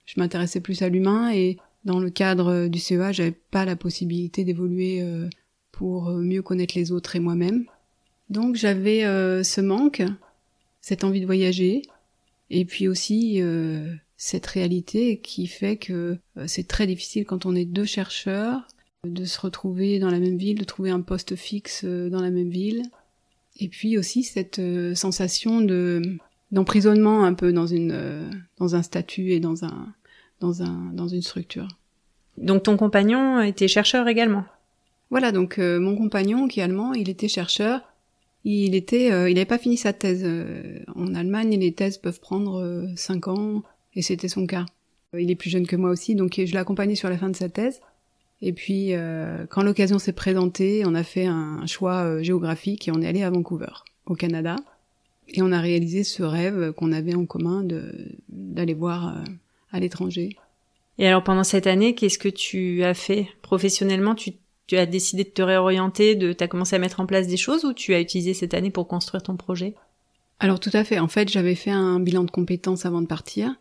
Je 0.05 0.19
m'intéressais 0.19 0.59
plus 0.59 0.81
à 0.81 0.89
l'humain 0.89 1.31
et 1.33 1.57
dans 1.85 1.99
le 1.99 2.09
cadre 2.09 2.67
du 2.67 2.79
CEA, 2.79 3.11
j'avais 3.11 3.31
pas 3.51 3.65
la 3.65 3.75
possibilité 3.75 4.43
d'évoluer 4.43 5.01
euh, 5.01 5.29
pour 5.71 6.09
mieux 6.09 6.41
connaître 6.41 6.75
les 6.77 6.91
autres 6.91 7.15
et 7.15 7.19
moi-même. 7.19 7.65
Donc 8.29 8.55
j'avais 8.55 9.05
euh, 9.05 9.43
ce 9.43 9.61
manque, 9.61 10.03
cette 10.81 11.03
envie 11.03 11.21
de 11.21 11.25
voyager, 11.25 11.83
et 12.49 12.65
puis 12.65 12.87
aussi 12.87 13.41
cette 14.25 14.47
réalité 14.47 15.19
qui 15.19 15.45
fait 15.45 15.77
que 15.77 16.17
euh, 16.35 16.45
c'est 16.47 16.67
très 16.67 16.87
difficile 16.87 17.25
quand 17.25 17.45
on 17.45 17.53
est 17.53 17.65
deux 17.65 17.85
chercheurs 17.85 18.67
de 19.05 19.23
se 19.23 19.39
retrouver 19.39 19.99
dans 19.99 20.09
la 20.09 20.17
même 20.17 20.37
ville, 20.37 20.57
de 20.57 20.63
trouver 20.63 20.89
un 20.89 21.01
poste 21.01 21.35
fixe 21.35 21.83
euh, 21.83 22.09
dans 22.09 22.23
la 22.23 22.31
même 22.31 22.49
ville. 22.49 22.81
Et 23.59 23.67
puis 23.67 23.99
aussi 23.99 24.23
cette 24.23 24.57
euh, 24.57 24.95
sensation 24.95 25.61
de 25.61 26.01
d'emprisonnement 26.51 27.23
un 27.23 27.35
peu 27.35 27.53
dans 27.53 27.67
une 27.67 28.31
dans 28.57 28.75
un 28.75 28.81
statut 28.81 29.29
et 29.29 29.39
dans 29.39 29.63
un 29.63 29.93
dans 30.39 30.63
un 30.63 30.91
dans 30.93 31.07
une 31.07 31.21
structure. 31.21 31.67
Donc 32.37 32.63
ton 32.63 32.77
compagnon 32.77 33.41
était 33.41 33.67
chercheur 33.67 34.07
également? 34.07 34.45
Voilà, 35.11 35.31
donc 35.31 35.59
mon 35.59 35.95
compagnon 35.95 36.47
qui 36.47 36.61
est 36.61 36.63
allemand, 36.63 36.93
il 36.93 37.09
était 37.09 37.27
chercheur. 37.27 37.81
Il 38.43 38.73
était 38.73 39.07
il 39.29 39.35
n'avait 39.35 39.45
pas 39.45 39.59
fini 39.59 39.77
sa 39.77 39.93
thèse. 39.93 40.25
en 40.95 41.13
Allemagne, 41.13 41.59
les 41.59 41.73
thèses 41.73 41.97
peuvent 41.97 42.19
prendre 42.19 42.87
cinq 42.95 43.27
ans, 43.27 43.63
et 43.95 44.01
c'était 44.01 44.27
son 44.27 44.45
cas. 44.45 44.65
Il 45.17 45.31
est 45.31 45.35
plus 45.35 45.49
jeune 45.49 45.67
que 45.67 45.75
moi 45.75 45.89
aussi, 45.89 46.15
donc 46.15 46.33
je 46.37 46.51
l'ai 46.51 46.57
accompagné 46.57 46.95
sur 46.95 47.09
la 47.09 47.17
fin 47.17 47.29
de 47.29 47.35
sa 47.35 47.49
thèse. 47.49 47.79
Et 48.41 48.51
puis, 48.51 48.93
euh, 48.93 49.45
quand 49.49 49.63
l'occasion 49.63 49.97
s'est 49.97 50.13
présentée, 50.13 50.83
on 50.85 50.93
a 50.93 51.03
fait 51.03 51.25
un 51.25 51.65
choix 51.67 52.03
euh, 52.03 52.23
géographique 52.23 52.87
et 52.87 52.91
on 52.91 53.01
est 53.01 53.07
allé 53.07 53.23
à 53.23 53.29
Vancouver, 53.29 53.71
au 54.05 54.15
Canada. 54.15 54.57
Et 55.29 55.41
on 55.41 55.51
a 55.51 55.59
réalisé 55.59 56.03
ce 56.03 56.21
rêve 56.21 56.73
qu'on 56.73 56.91
avait 56.91 57.15
en 57.15 57.25
commun 57.25 57.65
d'aller 58.29 58.73
voir 58.73 59.07
euh, 59.07 59.23
à 59.71 59.79
l'étranger. 59.79 60.35
Et 60.97 61.07
alors 61.07 61.23
pendant 61.23 61.43
cette 61.43 61.67
année, 61.67 61.95
qu'est-ce 61.95 62.19
que 62.19 62.29
tu 62.29 62.83
as 62.83 62.93
fait 62.93 63.27
professionnellement? 63.41 64.15
Tu, 64.15 64.33
tu 64.67 64.77
as 64.77 64.85
décidé 64.85 65.23
de 65.23 65.29
te 65.29 65.41
réorienter, 65.41 66.15
de 66.15 66.31
t'as 66.31 66.47
commencé 66.47 66.75
à 66.75 66.79
mettre 66.79 66.99
en 66.99 67.05
place 67.05 67.27
des 67.27 67.37
choses 67.37 67.65
ou 67.65 67.73
tu 67.73 67.93
as 67.93 67.99
utilisé 67.99 68.33
cette 68.33 68.53
année 68.53 68.69
pour 68.69 68.87
construire 68.87 69.23
ton 69.23 69.35
projet? 69.35 69.73
Alors 70.39 70.59
tout 70.59 70.69
à 70.73 70.83
fait. 70.83 70.99
En 70.99 71.07
fait, 71.07 71.29
j'avais 71.29 71.55
fait 71.55 71.71
un 71.71 71.99
bilan 71.99 72.23
de 72.23 72.31
compétences 72.31 72.85
avant 72.85 73.01
de 73.01 73.07
partir 73.07 73.55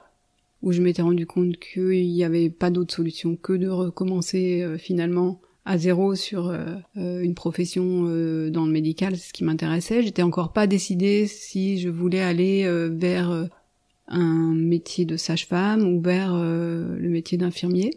où 0.65 0.73
je 0.73 0.81
m'étais 0.81 1.03
rendu 1.03 1.27
compte 1.27 1.59
qu'il 1.59 2.09
n'y 2.11 2.25
avait 2.25 2.49
pas 2.49 2.71
d'autre 2.71 2.95
solution 2.95 3.37
que 3.37 3.53
de 3.53 3.69
recommencer 3.69 4.63
euh, 4.63 4.79
finalement 4.79 5.39
à 5.67 5.77
zéro 5.77 6.15
sur 6.15 6.49
euh, 6.49 6.65
euh, 6.97 7.21
une 7.21 7.35
profession 7.35 8.05
dans 8.51 8.65
le 8.65 8.73
médical, 8.73 9.17
c'est 9.17 9.29
ce 9.29 9.33
qui 9.33 9.45
m'intéressait. 9.45 10.03
J'étais 10.03 10.23
encore 10.23 10.55
pas 10.55 10.67
décidée 10.67 11.27
si 11.27 11.79
je 11.79 11.91
voulais 11.91 12.21
aller 12.21 12.67
vers 12.91 13.49
un 14.09 14.55
métier 14.55 15.05
de 15.05 15.17
sage-femme 15.17 15.83
ou 15.87 16.01
vers 16.01 16.35
le 16.35 17.09
métier 17.09 17.39
d'infirmier. 17.39 17.91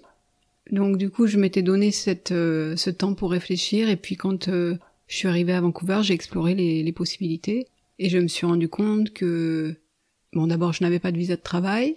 Donc 0.72 0.98
du 0.98 1.10
coup, 1.10 1.28
je 1.28 1.38
m'étais 1.38 1.62
donné 1.62 1.92
ce 1.92 2.90
temps 2.90 3.16
pour 3.16 3.32
réfléchir 3.32 3.90
et 3.90 3.98
puis 3.98 4.16
quand 4.16 4.46
je 4.46 4.78
suis 5.08 5.28
arrivée 5.28 5.54
à 5.54 5.62
Vancouver, 5.62 6.00
j'ai 6.04 6.14
exploré 6.14 6.56
les, 6.56 6.84
les 6.84 6.92
possibilités 6.94 7.68
et 8.00 8.10
je 8.10 8.18
me 8.18 8.28
suis 8.28 8.46
rendu 8.46 8.70
compte 8.70 9.12
que 9.12 9.76
bon, 10.32 10.48
d'abord, 10.48 10.72
je 10.72 10.84
n'avais 10.84 11.00
pas 11.00 11.12
de 11.12 11.18
visa 11.18 11.36
de 11.36 11.42
travail, 11.42 11.94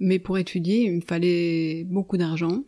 mais 0.00 0.18
pour 0.18 0.38
étudier, 0.38 0.84
il 0.84 0.96
me 0.96 1.00
fallait 1.00 1.84
beaucoup 1.84 2.16
d'argent. 2.16 2.62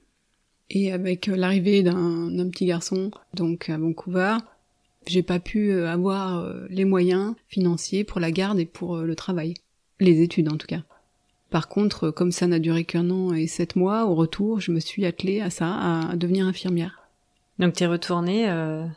Et 0.70 0.92
avec 0.92 1.26
l'arrivée 1.26 1.82
d'un 1.82 2.49
petit 2.50 2.66
garçon, 2.66 3.10
donc 3.34 3.68
à 3.68 3.76
Vancouver, 3.76 4.37
j'ai 5.06 5.22
pas 5.22 5.40
pu 5.40 5.72
avoir 5.72 6.49
les 6.68 6.84
moyens 6.84 7.34
financiers 7.49 8.04
pour 8.04 8.20
la 8.20 8.30
garde 8.30 8.60
et 8.60 8.66
pour 8.66 8.99
le 8.99 9.16
travail. 9.16 9.54
Les 9.99 10.22
études 10.22 10.49
en 10.52 10.56
tout 10.56 10.68
cas. 10.68 10.82
Par 11.50 11.68
contre, 11.68 12.10
comme 12.10 12.30
ça 12.30 12.46
n'a 12.46 12.60
duré 12.60 12.84
qu'un 12.84 13.10
an 13.10 13.34
et 13.34 13.49
sept 13.49 13.75
mois, 13.75 14.06
au 14.06 14.14
retour, 14.14 14.60
je 14.60 14.70
me 14.70 14.78
suis 14.78 15.04
attelée 15.04 15.40
à 15.40 15.50
ça, 15.50 15.75
à 16.10 16.16
devenir 16.16 16.46
infirmière. 16.46 17.08
Donc 17.58 17.75
tu 17.75 17.82
es 17.82 17.88
retournée 17.88 18.49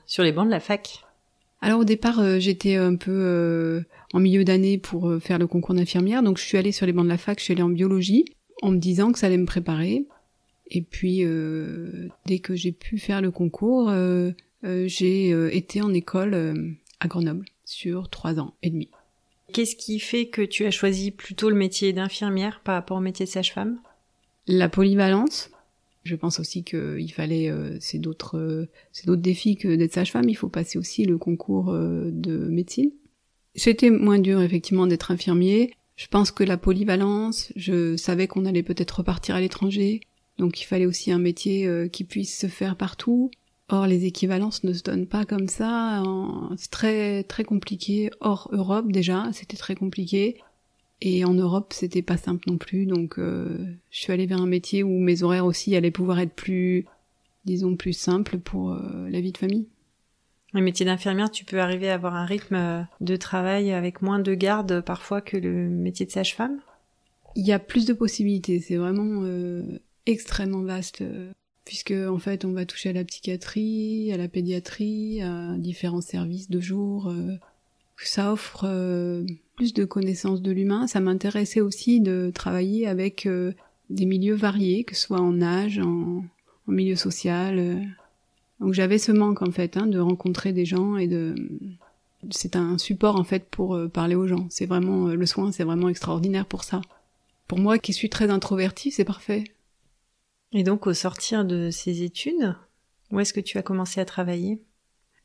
sur 0.05 0.23
les 0.23 0.31
bancs 0.31 0.45
de 0.45 0.51
la 0.51 0.59
fac 0.59 1.02
alors 1.63 1.79
au 1.79 1.85
départ, 1.85 2.19
euh, 2.19 2.39
j'étais 2.39 2.75
un 2.75 2.97
peu 2.97 3.09
euh, 3.13 3.83
en 4.11 4.19
milieu 4.19 4.43
d'année 4.43 4.77
pour 4.77 5.09
euh, 5.09 5.19
faire 5.21 5.39
le 5.39 5.47
concours 5.47 5.73
d'infirmière, 5.73 6.21
donc 6.21 6.37
je 6.37 6.43
suis 6.43 6.57
allée 6.57 6.73
sur 6.73 6.85
les 6.85 6.91
bancs 6.91 7.05
de 7.05 7.09
la 7.09 7.17
fac, 7.17 7.39
je 7.39 7.45
suis 7.45 7.53
allée 7.53 7.63
en 7.63 7.69
biologie, 7.69 8.25
en 8.61 8.71
me 8.71 8.77
disant 8.77 9.13
que 9.13 9.19
ça 9.19 9.27
allait 9.27 9.37
me 9.37 9.45
préparer. 9.45 10.05
Et 10.69 10.81
puis 10.81 11.23
dès 12.25 12.39
que 12.39 12.55
j'ai 12.55 12.71
pu 12.71 12.97
faire 12.97 13.21
le 13.21 13.31
concours, 13.31 13.93
j'ai 14.63 15.55
été 15.55 15.81
en 15.81 15.93
école 15.93 16.77
à 16.99 17.07
Grenoble 17.07 17.45
sur 17.65 18.09
trois 18.09 18.39
ans 18.39 18.55
et 18.63 18.69
demi. 18.69 18.89
Qu'est-ce 19.51 19.75
qui 19.75 19.99
fait 19.99 20.27
que 20.27 20.41
tu 20.41 20.65
as 20.65 20.71
choisi 20.71 21.11
plutôt 21.11 21.49
le 21.49 21.55
métier 21.55 21.93
d'infirmière 21.93 22.61
par 22.63 22.75
rapport 22.75 22.97
au 22.97 23.01
métier 23.01 23.25
de 23.25 23.29
sage-femme? 23.29 23.77
La 24.47 24.67
polyvalence, 24.67 25.51
je 26.03 26.15
pense 26.15 26.39
aussi 26.39 26.63
qu'il 26.63 27.11
fallait, 27.13 27.49
euh, 27.49 27.77
c'est 27.79 27.99
d'autres, 27.99 28.37
euh, 28.37 28.69
c'est 28.91 29.05
d'autres 29.05 29.21
défis 29.21 29.55
que 29.55 29.75
d'être 29.75 29.93
sage-femme. 29.93 30.27
Il 30.29 30.35
faut 30.35 30.49
passer 30.49 30.77
aussi 30.77 31.05
le 31.05 31.17
concours 31.17 31.71
euh, 31.71 32.09
de 32.11 32.37
médecine. 32.37 32.91
C'était 33.55 33.89
moins 33.89 34.19
dur 34.19 34.41
effectivement 34.41 34.87
d'être 34.87 35.11
infirmier. 35.11 35.73
Je 35.95 36.07
pense 36.07 36.31
que 36.31 36.43
la 36.43 36.57
polyvalence, 36.57 37.53
je 37.55 37.95
savais 37.95 38.27
qu'on 38.27 38.45
allait 38.45 38.63
peut-être 38.63 38.97
repartir 38.97 39.35
à 39.35 39.41
l'étranger, 39.41 40.01
donc 40.39 40.59
il 40.59 40.65
fallait 40.65 40.87
aussi 40.87 41.11
un 41.11 41.19
métier 41.19 41.69
qui 41.91 42.03
puisse 42.03 42.35
se 42.35 42.47
faire 42.47 42.75
partout. 42.75 43.29
Or, 43.69 43.85
les 43.85 44.05
équivalences 44.05 44.63
ne 44.63 44.73
se 44.73 44.81
donnent 44.81 45.05
pas 45.05 45.23
comme 45.23 45.47
ça. 45.47 46.01
C'est 46.57 46.71
très 46.71 47.23
très 47.23 47.43
compliqué. 47.43 48.09
Hors 48.21 48.49
Europe 48.51 48.91
déjà, 48.91 49.29
c'était 49.33 49.55
très 49.55 49.75
compliqué. 49.75 50.41
Et 51.05 51.25
en 51.25 51.33
Europe, 51.33 51.73
c'était 51.73 52.01
pas 52.01 52.15
simple 52.15 52.49
non 52.49 52.57
plus, 52.57 52.85
donc 52.85 53.19
euh, 53.19 53.57
je 53.91 53.99
suis 53.99 54.13
allée 54.13 54.25
vers 54.25 54.39
un 54.39 54.47
métier 54.47 54.83
où 54.83 54.99
mes 54.99 55.21
horaires 55.21 55.45
aussi 55.45 55.75
allaient 55.75 55.91
pouvoir 55.91 56.17
être 56.21 56.33
plus, 56.33 56.85
disons, 57.43 57.75
plus 57.75 57.91
simples 57.91 58.37
pour 58.37 58.71
euh, 58.71 59.09
la 59.09 59.19
vie 59.19 59.33
de 59.33 59.37
famille. 59.37 59.67
Le 60.53 60.61
métier 60.61 60.85
d'infirmière, 60.85 61.29
tu 61.29 61.43
peux 61.43 61.59
arriver 61.59 61.89
à 61.89 61.95
avoir 61.95 62.15
un 62.15 62.23
rythme 62.23 62.55
euh, 62.55 62.81
de 63.01 63.17
travail 63.17 63.73
avec 63.73 64.01
moins 64.01 64.19
de 64.19 64.33
garde 64.33 64.79
parfois 64.79 65.19
que 65.19 65.35
le 65.35 65.67
métier 65.67 66.05
de 66.05 66.11
sage-femme? 66.11 66.61
Il 67.35 67.45
y 67.45 67.51
a 67.51 67.59
plus 67.59 67.85
de 67.85 67.91
possibilités, 67.91 68.61
c'est 68.61 68.77
vraiment 68.77 69.27
extrêmement 70.05 70.61
vaste, 70.61 71.03
puisque 71.65 71.91
en 71.91 72.19
fait 72.19 72.45
on 72.45 72.51
va 72.53 72.65
toucher 72.65 72.91
à 72.91 72.93
la 72.93 73.03
psychiatrie, 73.03 74.13
à 74.13 74.17
la 74.17 74.27
pédiatrie, 74.29 75.21
à 75.21 75.57
différents 75.57 75.99
services 75.99 76.49
de 76.49 76.61
jour. 76.61 77.11
Ça 78.07 78.31
offre 78.31 78.65
plus 79.55 79.73
de 79.73 79.85
connaissances 79.85 80.41
de 80.41 80.51
l'humain. 80.51 80.87
Ça 80.87 80.99
m'intéressait 80.99 81.61
aussi 81.61 81.99
de 81.99 82.31
travailler 82.33 82.87
avec 82.87 83.25
euh, 83.25 83.53
des 83.89 84.05
milieux 84.05 84.35
variés, 84.35 84.83
que 84.83 84.95
ce 84.95 85.03
soit 85.03 85.21
en 85.21 85.41
âge, 85.41 85.79
en, 85.79 86.23
milieu 86.67 86.95
social. 86.95 87.59
Euh. 87.59 87.81
Donc 88.59 88.73
j'avais 88.73 88.97
ce 88.97 89.11
manque 89.11 89.41
en 89.41 89.51
fait 89.51 89.77
hein, 89.77 89.85
de 89.85 89.99
rencontrer 89.99 90.53
des 90.53 90.65
gens 90.65 90.95
et 90.95 91.07
de 91.07 91.35
c'est 92.31 92.55
un 92.55 92.77
support 92.77 93.19
en 93.19 93.25
fait 93.25 93.45
pour 93.49 93.75
euh, 93.75 93.89
parler 93.89 94.15
aux 94.15 94.27
gens. 94.27 94.47
C'est 94.49 94.65
vraiment 94.65 95.07
le 95.07 95.25
soin, 95.25 95.51
c'est 95.51 95.65
vraiment 95.65 95.89
extraordinaire 95.89 96.45
pour 96.45 96.63
ça. 96.63 96.81
Pour 97.47 97.59
moi 97.59 97.77
qui 97.77 97.91
suis 97.91 98.09
très 98.09 98.29
introvertie, 98.29 98.91
c'est 98.91 99.03
parfait. 99.03 99.43
Et 100.53 100.63
donc 100.63 100.87
au 100.87 100.93
sortir 100.93 101.43
de 101.43 101.69
ces 101.69 102.03
études, 102.03 102.55
où 103.11 103.19
est-ce 103.19 103.33
que 103.33 103.41
tu 103.41 103.57
as 103.57 103.63
commencé 103.63 103.99
à 103.99 104.05
travailler? 104.05 104.61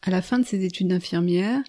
À 0.03 0.11
la 0.11 0.23
fin 0.23 0.39
de 0.39 0.45
ces 0.45 0.65
études 0.65 0.89
d'infirmière, 0.89 1.63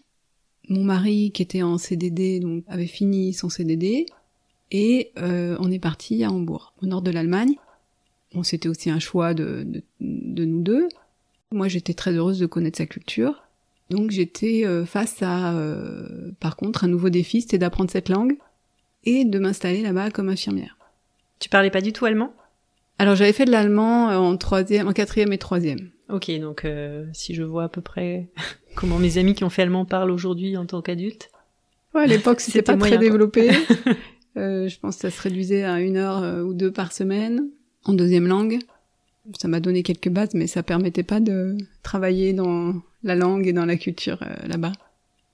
mon 0.69 0.83
mari, 0.83 1.31
qui 1.31 1.41
était 1.41 1.63
en 1.63 1.77
CDD, 1.77 2.39
donc 2.39 2.63
avait 2.67 2.87
fini 2.87 3.33
son 3.33 3.49
CDD, 3.49 4.05
et 4.71 5.11
euh, 5.17 5.57
on 5.59 5.71
est 5.71 5.79
parti 5.79 6.23
à 6.23 6.31
Hambourg, 6.31 6.73
au 6.81 6.85
nord 6.85 7.01
de 7.01 7.11
l'Allemagne. 7.11 7.55
Bon, 8.33 8.43
c'était 8.43 8.69
aussi 8.69 8.89
un 8.91 8.99
choix 8.99 9.33
de, 9.33 9.65
de, 9.99 10.45
nous 10.45 10.61
deux. 10.61 10.87
Moi, 11.51 11.67
j'étais 11.67 11.95
très 11.95 12.11
heureuse 12.11 12.37
de 12.39 12.45
connaître 12.45 12.77
sa 12.77 12.85
culture. 12.85 13.43
Donc, 13.89 14.11
j'étais 14.11 14.65
euh, 14.65 14.85
face 14.85 15.23
à, 15.23 15.55
euh, 15.55 16.31
par 16.39 16.55
contre, 16.55 16.83
un 16.83 16.87
nouveau 16.87 17.09
défi, 17.09 17.41
c'était 17.41 17.57
d'apprendre 17.57 17.89
cette 17.89 18.09
langue 18.09 18.37
et 19.05 19.25
de 19.25 19.39
m'installer 19.39 19.81
là-bas 19.81 20.11
comme 20.11 20.29
infirmière. 20.29 20.77
Tu 21.39 21.49
parlais 21.49 21.71
pas 21.71 21.81
du 21.81 21.91
tout 21.91 22.05
allemand? 22.05 22.31
Alors, 22.99 23.15
j'avais 23.15 23.33
fait 23.33 23.45
de 23.45 23.51
l'allemand 23.51 24.09
en 24.09 24.37
troisième, 24.37 24.87
en 24.87 24.93
quatrième 24.93 25.33
et 25.33 25.39
troisième. 25.39 25.89
Ok, 26.09 26.31
donc 26.39 26.65
si 27.13 27.35
je 27.35 27.43
vois 27.43 27.65
à 27.65 27.69
peu 27.69 27.81
près 27.81 28.29
comment 28.75 28.97
mes 28.97 29.17
amis 29.17 29.35
qui 29.35 29.43
ont 29.43 29.49
fait 29.49 29.63
allemand 29.63 29.85
parlent 29.85 30.11
aujourd'hui 30.11 30.57
en 30.57 30.65
tant 30.65 30.81
qu'adultes. 30.81 31.29
Ouais, 31.93 32.03
à 32.03 32.07
l'époque, 32.07 32.39
c'était 32.39 32.61
pas 32.61 32.77
très 32.77 32.97
développé. 32.97 33.49
euh, 34.37 34.67
je 34.67 34.79
pense 34.79 34.95
que 34.95 35.01
ça 35.01 35.11
se 35.11 35.21
réduisait 35.21 35.63
à 35.63 35.79
une 35.79 35.97
heure 35.97 36.23
euh, 36.23 36.41
ou 36.41 36.53
deux 36.53 36.71
par 36.71 36.93
semaine 36.93 37.49
en 37.85 37.93
deuxième 37.93 38.27
langue. 38.27 38.59
Ça 39.39 39.47
m'a 39.47 39.59
donné 39.59 39.83
quelques 39.83 40.09
bases, 40.09 40.33
mais 40.33 40.47
ça 40.47 40.63
permettait 40.63 41.03
pas 41.03 41.19
de 41.19 41.57
travailler 41.83 42.33
dans 42.33 42.75
la 43.03 43.15
langue 43.15 43.47
et 43.47 43.53
dans 43.53 43.65
la 43.65 43.75
culture 43.75 44.19
euh, 44.23 44.47
là-bas. 44.47 44.71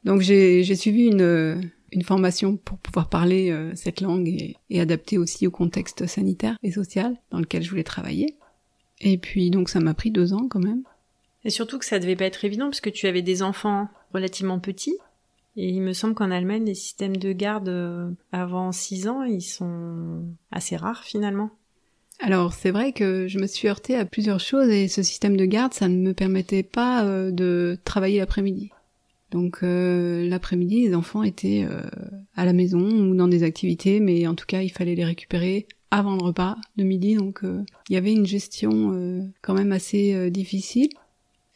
Donc 0.04 0.22
j'ai 0.22 0.64
suivi 0.76 1.08
une, 1.08 1.72
une 1.92 2.04
formation 2.04 2.58
pour 2.58 2.78
pouvoir 2.78 3.10
parler 3.10 3.52
euh, 3.52 3.72
cette 3.76 4.02
langue 4.02 4.28
et, 4.28 4.56
et 4.70 4.80
adapter 4.80 5.18
aussi 5.18 5.48
au 5.48 5.52
contexte 5.52 6.06
sanitaire 6.06 6.58
et 6.62 6.72
social 6.72 7.16
dans 7.32 7.40
lequel 7.40 7.64
je 7.64 7.70
voulais 7.70 7.84
travailler. 7.84 8.38
Et 9.02 9.18
puis 9.18 9.50
donc 9.50 9.70
ça 9.70 9.80
m'a 9.80 9.94
pris 9.94 10.12
deux 10.12 10.34
ans 10.34 10.48
quand 10.50 10.60
même. 10.60 10.84
Et 11.44 11.50
surtout 11.50 11.78
que 11.78 11.86
ça 11.86 12.00
devait 12.00 12.16
pas 12.16 12.26
être 12.26 12.44
évident 12.44 12.66
parce 12.66 12.82
que 12.82 12.90
tu 12.90 13.08
avais 13.08 13.22
des 13.22 13.44
enfants 13.44 13.88
relativement 14.14 14.60
petits. 14.60 14.98
Et 15.58 15.70
il 15.70 15.82
me 15.82 15.94
semble 15.94 16.16
qu'en 16.16 16.32
Allemagne, 16.32 16.66
les 16.66 16.76
systèmes 16.76 17.16
de 17.16 17.32
garde 17.32 17.70
euh, 17.70 18.10
avant 18.34 18.72
6 18.72 19.08
ans, 19.08 19.24
ils 19.24 19.42
sont 19.42 20.26
assez 20.52 20.76
rares 20.76 21.04
finalement. 21.04 21.52
Alors 22.20 22.54
c'est 22.54 22.72
vrai 22.72 22.94
que 22.94 23.28
je 23.28 23.40
me 23.40 23.48
suis 23.48 23.68
heurtée 23.68 23.96
à 23.96 24.06
plusieurs 24.06 24.40
choses 24.40 24.70
et 24.70 24.88
ce 24.88 25.04
système 25.04 25.38
de 25.38 25.46
garde, 25.46 25.74
ça 25.74 25.88
ne 25.88 25.98
me 25.98 26.14
permettait 26.14 26.64
pas 26.64 27.06
euh, 27.06 27.32
de 27.32 27.78
travailler 27.86 28.20
l'après-midi. 28.20 28.72
Donc 29.32 29.60
euh, 29.64 30.28
l'après-midi, 30.28 30.88
les 30.88 30.96
enfants 30.96 31.24
étaient 31.24 31.68
à 32.36 32.46
la 32.46 32.54
maison 32.54 32.80
ou 32.80 33.16
dans 33.16 33.28
des 33.28 33.44
activités, 33.44 34.00
mais 34.00 34.28
en 34.28 34.36
tout 34.36 34.46
cas, 34.46 34.62
il 34.62 34.70
fallait 34.70 34.96
les 34.96 35.06
récupérer 35.06 35.68
avant 35.98 36.16
le 36.16 36.24
repas 36.24 36.58
de 36.78 36.84
midi. 36.84 37.16
Donc 37.16 37.42
il 37.44 37.94
y 37.94 37.98
avait 37.98 38.14
une 38.14 38.26
gestion 38.26 39.32
quand 39.42 39.54
même 39.54 39.72
assez 39.72 40.30
difficile. 40.32 40.90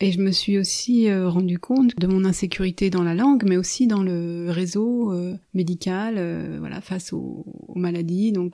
Et 0.01 0.11
je 0.11 0.21
me 0.21 0.31
suis 0.31 0.57
aussi 0.57 1.09
euh, 1.09 1.27
rendu 1.27 1.59
compte 1.59 1.97
de 1.97 2.07
mon 2.07 2.23
insécurité 2.23 2.89
dans 2.89 3.03
la 3.03 3.13
langue, 3.13 3.43
mais 3.45 3.57
aussi 3.57 3.85
dans 3.85 4.01
le 4.01 4.49
réseau 4.49 5.11
euh, 5.11 5.35
médical, 5.53 6.15
euh, 6.17 6.55
voilà, 6.59 6.79
face 6.79 7.11
aux, 7.11 7.45
maladies. 7.75 8.31
Donc, 8.31 8.53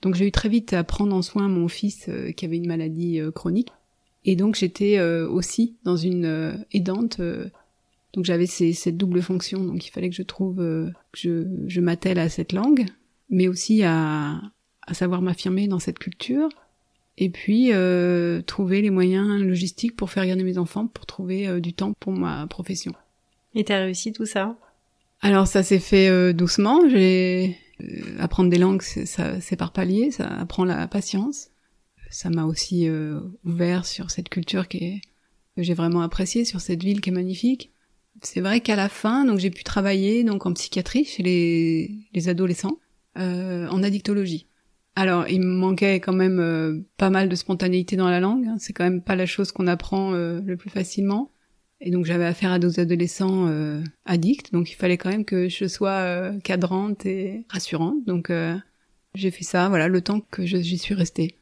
donc 0.00 0.14
j'ai 0.14 0.26
eu 0.26 0.32
très 0.32 0.48
vite 0.48 0.72
à 0.72 0.84
prendre 0.84 1.14
en 1.14 1.20
soin 1.20 1.48
mon 1.48 1.68
fils 1.68 2.08
qui 2.36 2.44
avait 2.44 2.56
une 2.56 2.66
maladie 2.66 3.20
chronique. 3.34 3.68
Et 4.24 4.36
donc 4.36 4.54
j'étais 4.56 5.00
aussi 5.00 5.76
dans 5.84 5.96
une 5.96 6.64
aidante. 6.72 7.20
donc 7.20 8.24
j'avais 8.24 8.46
cette 8.46 8.96
double 8.96 9.22
fonction. 9.22 9.64
Donc 9.64 9.86
il 9.86 9.90
fallait 9.90 10.10
que 10.10 10.14
je 10.14 10.22
trouve 10.22 10.56
que 10.56 10.92
je, 11.14 11.46
je 11.66 11.80
m'attelle 11.80 12.18
à 12.18 12.28
cette 12.28 12.52
langue, 12.52 12.86
mais 13.30 13.48
aussi 13.48 13.82
à, 13.82 14.40
à 14.88 14.94
savoir 14.94 15.20
m'affirmer 15.20 15.68
dans 15.68 15.78
cette 15.78 15.98
culture 15.98 16.48
et 17.18 17.28
puis 17.28 17.72
euh, 17.72 18.40
trouver 18.42 18.80
les 18.80 18.90
moyens 18.90 19.40
logistiques 19.42 19.96
pour 19.96 20.10
faire 20.10 20.26
garder 20.26 20.44
mes 20.44 20.56
enfants, 20.56 20.86
pour 20.86 21.04
trouver 21.04 21.46
euh, 21.46 21.60
du 21.60 21.74
temps 21.74 21.92
pour 22.00 22.12
ma 22.12 22.46
profession. 22.46 22.92
Et 23.54 23.64
t'as 23.64 23.80
réussi 23.80 24.12
tout 24.12 24.24
ça? 24.24 24.56
Alors 25.20 25.46
ça 25.46 25.62
s'est 25.62 25.78
fait 25.78 26.08
euh, 26.08 26.32
doucement. 26.32 26.88
J'ai 26.88 27.58
apprendre 28.18 28.50
des 28.50 28.58
langues, 28.58 28.82
ça 28.82 29.40
c'est 29.40 29.56
par 29.56 29.72
palier, 29.72 30.10
ça 30.10 30.26
apprend 30.26 30.64
la 30.64 30.88
patience. 30.88 31.50
Ça 32.10 32.30
m'a 32.30 32.44
aussi 32.44 32.88
ouvert 33.44 33.84
sur 33.84 34.10
cette 34.10 34.30
culture 34.30 34.66
qui 34.66 34.78
est, 34.78 35.00
que 35.56 35.62
j'ai 35.62 35.74
vraiment 35.74 36.00
appréciée, 36.00 36.44
sur 36.46 36.60
cette 36.60 36.82
ville 36.82 37.00
qui 37.02 37.10
est 37.10 37.12
magnifique. 37.12 37.70
C'est 38.22 38.40
vrai 38.40 38.60
qu'à 38.60 38.74
la 38.74 38.88
fin, 38.88 39.26
donc 39.26 39.38
j'ai 39.38 39.50
pu 39.50 39.62
travailler 39.62 40.24
donc 40.24 40.46
en 40.46 40.54
psychiatrie 40.54 41.04
chez 41.04 41.22
les, 41.22 41.94
les 42.14 42.28
adolescents, 42.28 42.78
en 43.14 43.82
addictologie. 43.82 44.46
Alors, 45.00 45.28
il 45.28 45.42
me 45.42 45.54
manquait 45.54 46.00
quand 46.00 46.12
même 46.12 46.40
euh, 46.40 46.80
pas 46.96 47.08
mal 47.08 47.28
de 47.28 47.36
spontanéité 47.36 47.94
dans 47.94 48.10
la 48.10 48.18
langue. 48.18 48.48
Hein. 48.48 48.56
C'est 48.58 48.72
quand 48.72 48.82
même 48.82 49.00
pas 49.00 49.14
la 49.14 49.26
chose 49.26 49.52
qu'on 49.52 49.68
apprend 49.68 50.12
euh, 50.12 50.40
le 50.44 50.56
plus 50.56 50.70
facilement. 50.70 51.30
Et 51.80 51.92
donc, 51.92 52.04
j'avais 52.04 52.24
affaire 52.24 52.50
à 52.50 52.58
des 52.58 52.80
adolescents 52.80 53.46
euh, 53.46 53.80
addicts. 54.06 54.52
Donc, 54.52 54.72
il 54.72 54.74
fallait 54.74 54.96
quand 54.98 55.10
même 55.10 55.24
que 55.24 55.48
je 55.48 55.68
sois 55.68 56.32
cadrante 56.42 57.06
et 57.06 57.46
rassurante. 57.48 58.04
Donc, 58.08 58.32
j'ai 59.14 59.30
fait 59.30 59.44
ça, 59.44 59.68
voilà, 59.68 59.86
le 59.86 60.00
temps 60.00 60.20
que 60.20 60.44
j'y 60.44 60.78
suis 60.78 60.94
restée. 60.94 61.36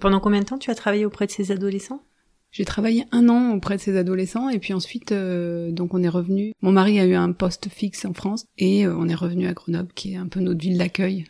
Pendant 0.00 0.18
combien 0.18 0.40
de 0.40 0.46
temps 0.46 0.58
tu 0.58 0.72
as 0.72 0.74
travaillé 0.74 1.04
auprès 1.04 1.26
de 1.26 1.30
ces 1.30 1.52
adolescents? 1.52 2.02
J'ai 2.50 2.64
travaillé 2.64 3.04
un 3.12 3.28
an 3.28 3.52
auprès 3.52 3.76
de 3.76 3.80
ces 3.80 3.96
adolescents 3.96 4.48
et 4.48 4.58
puis 4.58 4.74
ensuite, 4.74 5.12
donc 5.12 5.94
on 5.94 6.02
est 6.02 6.08
revenu. 6.08 6.52
Mon 6.62 6.72
mari 6.72 6.98
a 6.98 7.06
eu 7.06 7.14
un 7.14 7.30
poste 7.30 7.68
fixe 7.68 8.04
en 8.04 8.12
France 8.12 8.44
et 8.56 8.88
on 8.88 9.06
est 9.06 9.14
revenu 9.14 9.46
à 9.46 9.52
Grenoble, 9.52 9.92
qui 9.94 10.14
est 10.14 10.16
un 10.16 10.26
peu 10.26 10.40
notre 10.40 10.60
ville 10.60 10.78
d'accueil. 10.78 11.26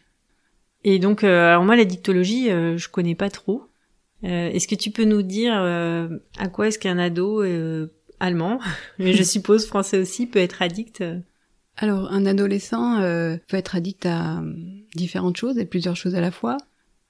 Et 0.91 0.99
donc, 0.99 1.23
euh, 1.23 1.51
alors 1.51 1.65
moi, 1.65 1.77
la 1.77 1.85
dictologie, 1.85 2.51
euh, 2.51 2.79
je 2.79 2.89
connais 2.89 3.15
pas 3.15 3.29
trop. 3.29 3.65
Euh, 4.25 4.49
est-ce 4.49 4.67
que 4.67 4.75
tu 4.75 4.91
peux 4.91 5.05
nous 5.05 5.21
dire 5.21 5.53
à 5.53 6.49
quoi 6.49 6.69
est-ce 6.69 6.79
qu'un 6.79 6.97
ado 6.97 7.45
allemand, 8.21 8.59
mais 8.99 9.13
je 9.13 9.23
suppose 9.35 9.67
français 9.67 9.99
aussi, 9.99 10.25
peut 10.25 10.39
être 10.39 10.63
addict 10.63 11.05
Alors, 11.77 12.11
un 12.11 12.25
adolescent 12.25 13.01
peut 13.03 13.59
être 13.59 13.77
addict 13.77 14.07
à 14.07 14.43
différentes 14.95 15.37
choses 15.37 15.59
et 15.59 15.67
plusieurs 15.67 15.95
choses 15.95 16.15
à 16.15 16.23
la 16.23 16.31
fois. 16.31 16.57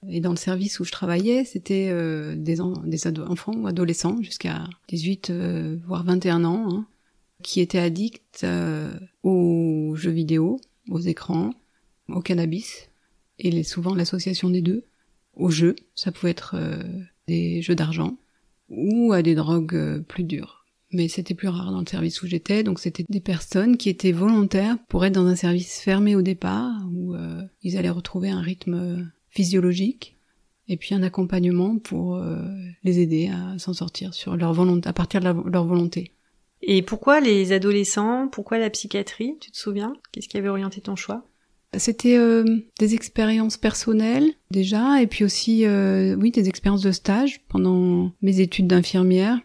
Et 0.09 0.21
dans 0.21 0.31
le 0.31 0.37
service 0.37 0.81
où 0.81 0.85
je 0.85 0.93
travaillais, 0.93 1.45
c'était 1.45 1.95
des, 2.35 2.57
des 2.85 3.21
enfants 3.21 3.55
ou 3.55 3.69
adolescents 3.69 4.21
jusqu'à 4.21 4.65
18 4.89 5.31
voire 5.87 6.03
21 6.03 6.45
ans 6.45 6.67
hein, 6.69 6.87
qui 7.45 7.61
étaient 7.61 7.79
addicts 7.79 8.45
aux 9.23 9.95
jeux 9.95 10.11
vidéo, 10.11 10.61
aux 10.91 11.01
écrans, 11.01 11.53
au 12.09 12.21
cannabis 12.21 12.88
et 13.39 13.63
souvent 13.63 13.95
l'association 13.95 14.51
des 14.51 14.63
deux, 14.63 14.85
aux 15.35 15.51
jeux, 15.51 15.77
ça 15.95 16.13
pouvait 16.13 16.33
être 16.33 16.57
euh, 16.59 16.83
des 17.27 17.63
jeux 17.63 17.75
d'argent 17.75 18.17
ou 18.69 19.13
à 19.13 19.23
des 19.23 19.35
drogues 19.35 19.75
euh, 19.75 20.01
plus 20.01 20.25
dures. 20.25 20.67
Mais 20.91 21.09
c'était 21.09 21.35
plus 21.35 21.49
rare 21.49 21.71
dans 21.71 21.81
le 21.81 21.87
service 21.87 22.23
où 22.23 22.27
j'étais, 22.27 22.63
donc 22.63 22.81
c'était 22.81 23.05
des 23.09 23.21
personnes 23.21 23.77
qui 23.77 23.91
étaient 23.91 24.13
volontaires 24.13 24.79
pour 24.89 25.05
être 25.05 25.13
dans 25.13 25.27
un 25.27 25.37
service 25.37 25.81
fermé 25.81 26.17
au 26.17 26.23
départ, 26.23 26.73
où 26.93 27.15
euh, 27.15 27.43
ils 27.63 27.77
allaient 27.77 27.91
retrouver 27.91 28.31
un 28.31 28.41
rythme 28.41 29.11
physiologique 29.29 30.17
et 30.67 30.77
puis 30.77 30.95
un 30.95 31.03
accompagnement 31.03 31.79
pour 31.79 32.23
les 32.85 33.01
aider 33.01 33.29
à 33.29 33.59
s'en 33.59 33.73
sortir 33.73 34.13
sur 34.13 34.37
leur 34.37 34.53
volonté, 34.53 34.87
à 34.87 34.93
partir 34.93 35.21
de 35.21 35.25
leur 35.25 35.65
volonté. 35.65 36.13
Et 36.61 36.83
pourquoi 36.83 37.21
les 37.21 37.53
adolescents 37.53 38.29
Pourquoi 38.29 38.59
la 38.59 38.69
psychiatrie? 38.69 39.37
Tu 39.41 39.51
te 39.51 39.57
souviens? 39.57 39.95
Qu'est-ce 40.13 40.29
qui 40.29 40.37
avait 40.37 40.49
orienté 40.49 40.81
ton 40.81 40.97
choix? 40.97 41.25
C'était 41.77 42.17
euh, 42.17 42.45
des 42.79 42.95
expériences 42.95 43.59
personnelles 43.59 44.33
déjà, 44.51 45.03
et 45.03 45.07
puis 45.07 45.25
aussi, 45.25 45.67
euh, 45.67 46.17
oui, 46.17 46.31
des 46.31 46.49
expériences 46.49 46.83
de 46.83 46.93
stage 46.93 47.41
pendant 47.49 48.13
mes 48.23 48.41
études 48.41 48.67
d'infirmière. 48.67 49.39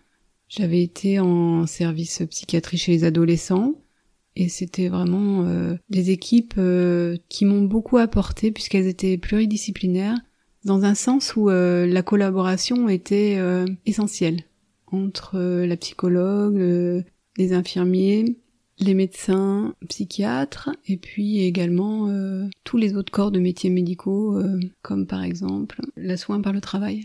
J'avais 0.47 0.81
été 0.81 1.19
en 1.19 1.65
service 1.65 2.21
psychiatrie 2.29 2.77
chez 2.77 2.93
les 2.93 3.03
adolescents, 3.03 3.75
et 4.35 4.47
c'était 4.47 4.87
vraiment 4.87 5.43
euh, 5.43 5.75
des 5.89 6.11
équipes 6.11 6.59
qui 7.27 7.45
m'ont 7.45 7.63
beaucoup 7.63 7.97
apporté 7.97 8.51
puisqu'elles 8.51 8.87
étaient 8.87 9.17
pluridisciplinaires, 9.17 10.17
dans 10.63 10.85
un 10.85 10.95
sens 10.95 11.35
où 11.35 11.49
la 11.49 12.03
collaboration 12.03 12.87
était 12.87 13.37
essentielle 13.85 14.43
entre 14.87 15.37
la 15.39 15.75
psychologue, 15.75 17.03
les 17.37 17.51
infirmiers, 17.51 18.37
les 18.79 18.93
médecins, 18.93 19.75
psychiatres, 19.87 20.69
et 20.87 20.97
puis 20.97 21.43
également 21.43 22.07
euh, 22.07 22.47
tous 22.63 22.77
les 22.77 22.95
autres 22.95 23.11
corps 23.11 23.31
de 23.31 23.39
métiers 23.39 23.69
médicaux, 23.69 24.37
euh, 24.37 24.59
comme 24.81 25.05
par 25.05 25.23
exemple 25.23 25.81
la 25.95 26.17
soin 26.17 26.41
par 26.41 26.53
le 26.53 26.61
travail. 26.61 27.03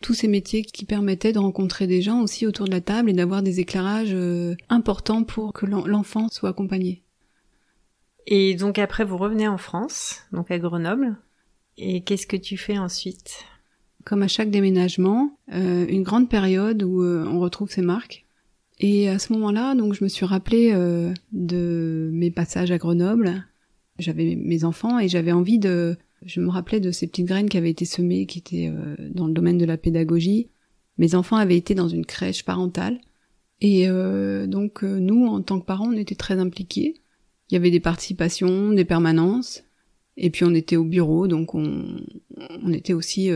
Tous 0.00 0.14
ces 0.14 0.28
métiers 0.28 0.62
qui 0.62 0.84
permettaient 0.84 1.32
de 1.32 1.38
rencontrer 1.38 1.86
des 1.86 2.02
gens 2.02 2.20
aussi 2.20 2.46
autour 2.46 2.66
de 2.66 2.70
la 2.70 2.80
table 2.80 3.10
et 3.10 3.14
d'avoir 3.14 3.42
des 3.42 3.60
éclairages 3.60 4.12
euh, 4.12 4.54
importants 4.68 5.24
pour 5.24 5.52
que 5.52 5.66
l'enfant 5.66 6.28
soit 6.28 6.50
accompagné. 6.50 7.02
Et 8.26 8.54
donc 8.54 8.78
après 8.78 9.04
vous 9.04 9.16
revenez 9.16 9.48
en 9.48 9.58
France, 9.58 10.20
donc 10.32 10.50
à 10.50 10.58
Grenoble, 10.58 11.16
et 11.78 12.02
qu'est-ce 12.02 12.26
que 12.26 12.36
tu 12.36 12.56
fais 12.56 12.78
ensuite? 12.78 13.44
Comme 14.04 14.22
à 14.22 14.28
chaque 14.28 14.50
déménagement, 14.50 15.36
une 15.48 16.04
grande 16.04 16.28
période 16.28 16.84
où 16.84 17.02
on 17.02 17.40
retrouve 17.40 17.70
ses 17.70 17.82
marques 17.82 18.25
et 18.78 19.08
à 19.08 19.18
ce 19.18 19.32
moment-là, 19.32 19.74
donc 19.74 19.94
je 19.94 20.04
me 20.04 20.08
suis 20.08 20.26
rappelé 20.26 20.72
euh, 20.72 21.12
de 21.32 22.10
mes 22.12 22.30
passages 22.30 22.70
à 22.70 22.78
Grenoble. 22.78 23.46
J'avais 23.98 24.36
mes 24.36 24.64
enfants 24.64 24.98
et 24.98 25.08
j'avais 25.08 25.32
envie 25.32 25.58
de. 25.58 25.96
Je 26.22 26.40
me 26.40 26.48
rappelais 26.48 26.80
de 26.80 26.90
ces 26.90 27.06
petites 27.06 27.26
graines 27.26 27.48
qui 27.48 27.56
avaient 27.56 27.70
été 27.70 27.84
semées, 27.84 28.26
qui 28.26 28.38
étaient 28.38 28.68
euh, 28.68 28.96
dans 29.10 29.26
le 29.26 29.32
domaine 29.32 29.58
de 29.58 29.64
la 29.64 29.78
pédagogie. 29.78 30.50
Mes 30.98 31.14
enfants 31.14 31.36
avaient 31.36 31.56
été 31.56 31.74
dans 31.74 31.88
une 31.88 32.04
crèche 32.04 32.44
parentale. 32.44 33.00
Et 33.62 33.88
euh, 33.88 34.46
donc 34.46 34.82
nous, 34.82 35.26
en 35.26 35.40
tant 35.40 35.58
que 35.60 35.64
parents, 35.64 35.88
on 35.88 35.96
était 35.96 36.14
très 36.14 36.38
impliqués. 36.38 37.00
Il 37.48 37.54
y 37.54 37.56
avait 37.56 37.70
des 37.70 37.80
participations, 37.80 38.72
des 38.72 38.84
permanences. 38.84 39.62
Et 40.18 40.30
puis 40.30 40.44
on 40.44 40.54
était 40.54 40.76
au 40.76 40.84
bureau, 40.84 41.28
donc 41.28 41.54
on, 41.54 42.00
on 42.38 42.72
était 42.72 42.94
aussi 42.94 43.30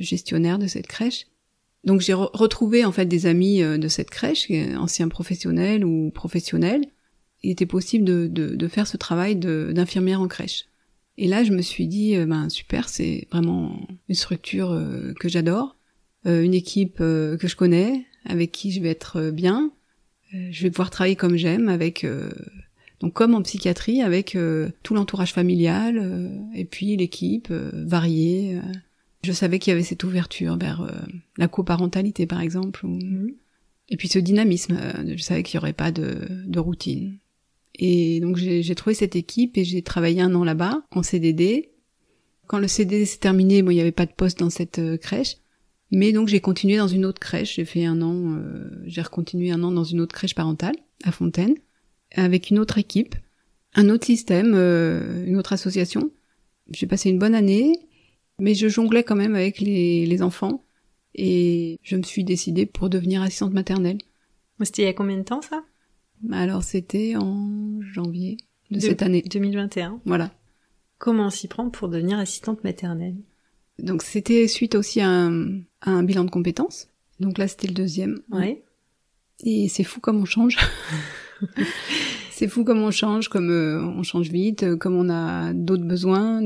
gestionnaire 0.00 0.58
de 0.58 0.66
cette 0.66 0.88
crèche. 0.88 1.26
Donc 1.84 2.00
j'ai 2.00 2.14
retrouvé 2.14 2.84
en 2.84 2.92
fait 2.92 3.06
des 3.06 3.26
amis 3.26 3.62
euh, 3.62 3.76
de 3.78 3.88
cette 3.88 4.10
crèche, 4.10 4.50
anciens 4.76 5.08
professionnels 5.08 5.84
ou 5.84 6.10
professionnels. 6.10 6.86
Il 7.42 7.50
était 7.50 7.66
possible 7.66 8.04
de, 8.04 8.26
de, 8.26 8.56
de 8.56 8.68
faire 8.68 8.86
ce 8.86 8.96
travail 8.96 9.36
d'infirmière 9.36 10.20
en 10.20 10.28
crèche. 10.28 10.64
Et 11.18 11.28
là, 11.28 11.44
je 11.44 11.52
me 11.52 11.60
suis 11.62 11.86
dit, 11.86 12.16
euh, 12.16 12.26
ben 12.26 12.48
super, 12.48 12.88
c'est 12.88 13.28
vraiment 13.30 13.86
une 14.08 14.14
structure 14.14 14.72
euh, 14.72 15.12
que 15.20 15.28
j'adore, 15.28 15.76
une 16.26 16.54
équipe 16.54 16.96
que 17.00 17.38
je 17.38 17.54
connais, 17.54 18.06
avec 18.24 18.50
qui 18.50 18.72
je 18.72 18.80
vais 18.80 18.88
être 18.88 19.30
bien. 19.30 19.70
je 20.32 20.62
vais 20.62 20.70
pouvoir 20.70 20.88
travailler 20.88 21.16
comme 21.16 21.36
j'aime, 21.36 21.68
avec 21.68 22.06
donc 23.00 23.12
comme 23.12 23.34
en 23.34 23.42
psychiatrie, 23.42 24.00
avec 24.00 24.34
tout 24.82 24.94
l'entourage 24.94 25.34
familial 25.34 26.48
et 26.54 26.64
puis 26.64 26.96
l'équipe 26.96 27.52
variée. 27.52 28.58
Je 29.24 29.32
savais 29.32 29.58
qu'il 29.58 29.70
y 29.70 29.74
avait 29.74 29.82
cette 29.82 30.04
ouverture 30.04 30.56
vers 30.58 30.82
euh, 30.82 30.92
la 31.38 31.48
coparentalité, 31.48 32.26
par 32.26 32.40
exemple. 32.40 32.86
Mhm. 32.86 33.34
Et 33.88 33.96
puis 33.96 34.08
ce 34.08 34.18
dynamisme. 34.18 34.76
Euh, 34.78 35.14
je 35.16 35.22
savais 35.22 35.42
qu'il 35.42 35.58
n'y 35.58 35.62
aurait 35.62 35.72
pas 35.72 35.90
de, 35.90 36.28
de 36.46 36.58
routine. 36.60 37.18
Et 37.76 38.20
donc 38.20 38.36
j'ai 38.36 38.74
trouvé 38.76 38.94
cette 38.94 39.16
équipe 39.16 39.58
et 39.58 39.64
j'ai 39.64 39.82
travaillé 39.82 40.20
un 40.20 40.32
an 40.36 40.44
là-bas, 40.44 40.82
en 40.92 41.02
CDD. 41.02 41.72
Quand 42.46 42.60
le 42.60 42.68
CDD 42.68 43.04
s'est 43.04 43.18
terminé, 43.18 43.62
bon, 43.62 43.70
il 43.70 43.74
n'y 43.74 43.80
avait 43.80 43.90
pas 43.90 44.06
de 44.06 44.12
poste 44.12 44.38
dans 44.38 44.50
cette 44.50 44.78
euh, 44.78 44.96
crèche. 44.96 45.38
Mais 45.90 46.12
donc 46.12 46.28
j'ai 46.28 46.40
continué 46.40 46.76
dans 46.76 46.86
une 46.86 47.04
autre 47.04 47.18
crèche. 47.18 47.56
J'ai 47.56 47.64
fait 47.64 47.84
un 47.84 48.00
an, 48.00 48.38
j'ai 48.84 49.02
recontinué 49.02 49.50
un 49.50 49.62
an 49.62 49.72
dans 49.72 49.84
une 49.84 50.00
autre 50.00 50.14
crèche 50.14 50.34
parentale, 50.34 50.74
à 51.04 51.12
Fontaine, 51.12 51.54
avec 52.14 52.50
une 52.50 52.58
autre 52.58 52.78
équipe, 52.78 53.14
un 53.74 53.88
autre 53.88 54.06
système, 54.06 54.54
une 54.54 55.36
autre 55.36 55.52
association. 55.52 56.10
J'ai 56.72 56.86
passé 56.86 57.10
une 57.10 57.18
bonne 57.18 57.34
année 57.34 57.78
mais 58.38 58.54
je 58.54 58.68
jonglais 58.68 59.04
quand 59.04 59.16
même 59.16 59.34
avec 59.34 59.60
les, 59.60 60.06
les 60.06 60.22
enfants 60.22 60.64
et 61.14 61.78
je 61.82 61.96
me 61.96 62.02
suis 62.02 62.24
décidée 62.24 62.66
pour 62.66 62.90
devenir 62.90 63.22
assistante 63.22 63.52
maternelle. 63.52 63.98
C'était 64.62 64.82
il 64.82 64.86
y 64.86 64.88
a 64.88 64.92
combien 64.92 65.18
de 65.18 65.22
temps 65.22 65.42
ça? 65.42 65.64
Alors 66.32 66.62
c'était 66.62 67.16
en 67.16 67.80
janvier 67.82 68.36
de, 68.70 68.80
cette 68.80 69.02
année. 69.02 69.22
2021. 69.22 70.00
Voilà. 70.04 70.32
Comment 70.98 71.26
on 71.26 71.30
s'y 71.30 71.48
prend 71.48 71.70
pour 71.70 71.88
devenir 71.88 72.18
assistante 72.18 72.64
maternelle? 72.64 73.16
Donc 73.78 74.02
c'était 74.02 74.46
suite 74.48 74.74
aussi 74.74 75.00
à 75.00 75.08
un, 75.08 75.58
à 75.80 75.90
un, 75.90 76.02
bilan 76.02 76.24
de 76.24 76.30
compétences. 76.30 76.88
Donc 77.20 77.38
là 77.38 77.48
c'était 77.48 77.66
le 77.66 77.74
deuxième. 77.74 78.20
Ouais. 78.30 78.62
Et 79.40 79.68
c'est 79.68 79.84
fou 79.84 80.00
comme 80.00 80.20
on 80.20 80.24
change. 80.24 80.56
c'est 82.30 82.48
fou 82.48 82.64
comme 82.64 82.82
on 82.82 82.90
change, 82.90 83.28
comme 83.28 83.50
euh, 83.50 83.82
on 83.82 84.02
change 84.02 84.30
vite, 84.30 84.76
comme 84.76 84.96
on 84.96 85.10
a 85.10 85.52
d'autres 85.52 85.84
besoins. 85.84 86.40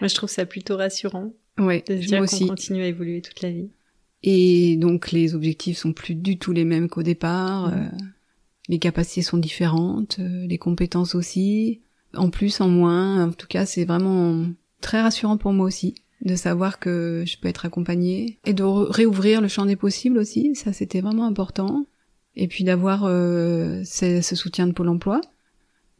Moi, 0.00 0.08
je 0.08 0.14
trouve 0.14 0.30
ça 0.30 0.46
plutôt 0.46 0.76
rassurant. 0.76 1.32
Ouais, 1.58 1.84
de 1.86 2.00
se 2.00 2.06
dire 2.06 2.24
qu'on 2.24 2.46
continue 2.48 2.82
à 2.82 2.86
évoluer 2.86 3.20
toute 3.20 3.42
la 3.42 3.50
vie. 3.50 3.68
Et 4.22 4.76
donc, 4.76 5.12
les 5.12 5.34
objectifs 5.34 5.78
sont 5.78 5.92
plus 5.92 6.14
du 6.14 6.38
tout 6.38 6.52
les 6.52 6.64
mêmes 6.64 6.88
qu'au 6.88 7.02
départ. 7.02 7.72
Euh, 7.72 7.86
les 8.68 8.78
capacités 8.78 9.22
sont 9.22 9.38
différentes, 9.38 10.18
euh, 10.20 10.46
les 10.46 10.58
compétences 10.58 11.14
aussi. 11.14 11.80
En 12.14 12.30
plus, 12.30 12.60
en 12.60 12.68
moins. 12.68 13.26
En 13.26 13.32
tout 13.32 13.46
cas, 13.46 13.66
c'est 13.66 13.84
vraiment 13.84 14.46
très 14.80 15.02
rassurant 15.02 15.36
pour 15.36 15.52
moi 15.52 15.66
aussi 15.66 15.94
de 16.22 16.36
savoir 16.36 16.78
que 16.78 17.24
je 17.26 17.38
peux 17.38 17.48
être 17.48 17.64
accompagnée 17.64 18.38
et 18.44 18.52
de 18.52 18.62
réouvrir 18.62 19.40
le 19.40 19.48
champ 19.48 19.64
des 19.64 19.76
possibles 19.76 20.18
aussi. 20.18 20.54
Ça, 20.54 20.72
c'était 20.72 21.00
vraiment 21.00 21.26
important. 21.26 21.86
Et 22.36 22.46
puis 22.46 22.64
d'avoir 22.64 23.04
euh, 23.04 23.82
ce 23.84 24.20
soutien 24.20 24.66
de 24.66 24.72
Pôle 24.72 24.88
Emploi 24.88 25.20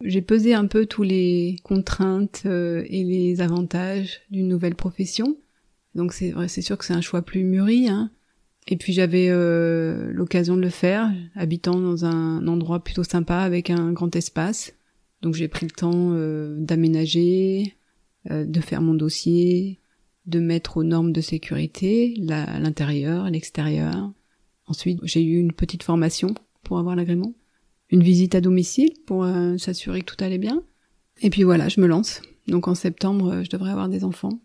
j'ai 0.03 0.23
pesé 0.23 0.55
un 0.55 0.67
peu 0.67 0.87
tous 0.87 1.03
les 1.03 1.57
contraintes 1.63 2.43
euh, 2.47 2.85
et 2.89 3.05
les 3.05 3.41
avantages 3.41 4.21
d'une 4.31 4.49
nouvelle 4.49 4.75
profession. 4.75 5.37
Donc 5.95 6.13
c'est 6.13 6.33
c'est 6.49 6.63
sûr 6.63 6.79
que 6.79 6.85
c'est 6.85 6.95
un 6.95 7.01
choix 7.01 7.23
plus 7.23 7.45
mûri. 7.45 7.89
Hein. 7.89 8.11
Et 8.69 8.77
puis 8.77 8.93
j'avais 8.93 9.29
euh, 9.31 10.11
l'occasion 10.13 10.57
de 10.57 10.63
le 10.63 10.71
faire, 10.71 11.13
habitant 11.35 11.79
dans 11.81 12.05
un 12.05 12.47
endroit 12.47 12.85
plutôt 12.85 13.05
sympa 13.05 13.39
avec 13.39 13.71
un 13.71 13.93
grand 13.93 14.15
espace. 14.15 14.73
Donc 15.23 15.35
j'ai 15.35 15.49
pris 15.49 15.67
le 15.67 15.73
temps 15.73 16.13
euh, 16.13 16.57
d'aménager, 16.59 17.75
de 18.29 18.61
faire 18.61 18.83
mon 18.83 18.93
dossier, 18.95 19.81
de 20.27 20.41
mettre 20.41 20.77
aux 20.77 20.85
normes 20.85 21.13
de 21.13 21.23
sécurité, 21.23 22.15
l'intérieur, 22.19 23.29
l'extérieur. 23.31 24.13
Ensuite, 24.67 25.01
j'ai 25.03 25.23
eu 25.23 25.39
une 25.39 25.53
petite 25.53 25.83
formation 25.83 26.35
pour 26.63 26.79
avoir 26.79 26.97
l'agrément 26.97 27.35
une 27.91 28.03
visite 28.03 28.35
à 28.35 28.41
domicile 28.41 28.93
pour 29.07 29.25
euh, 29.25 29.57
s'assurer 29.59 30.01
que 30.01 30.15
tout 30.15 30.25
allait 30.25 30.39
bien. 30.39 30.63
Et 31.23 31.31
puis 31.31 31.43
voilà, 31.43 31.69
je 31.69 31.81
me 31.81 31.87
lance. 31.87 32.23
Donc 32.47 32.69
en 32.69 32.75
septembre, 32.75 33.33
euh, 33.33 33.45
je 33.45 33.51
devrais 33.51 33.71
avoir 33.71 33.89
des 33.89 34.05
enfants. 34.05 34.41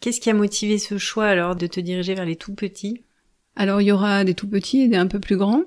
Qu'est-ce 0.00 0.20
qui 0.20 0.30
a 0.30 0.34
motivé 0.34 0.78
ce 0.78 0.98
choix 0.98 1.26
alors 1.26 1.56
de 1.56 1.66
te 1.66 1.80
diriger 1.80 2.14
vers 2.14 2.26
les 2.26 2.36
tout 2.36 2.54
petits? 2.54 3.02
Alors 3.54 3.80
il 3.80 3.86
y 3.86 3.92
aura 3.92 4.24
des 4.24 4.34
tout 4.34 4.48
petits 4.48 4.80
et 4.80 4.88
des 4.88 4.96
un 4.96 5.06
peu 5.06 5.20
plus 5.20 5.36
grands. 5.36 5.64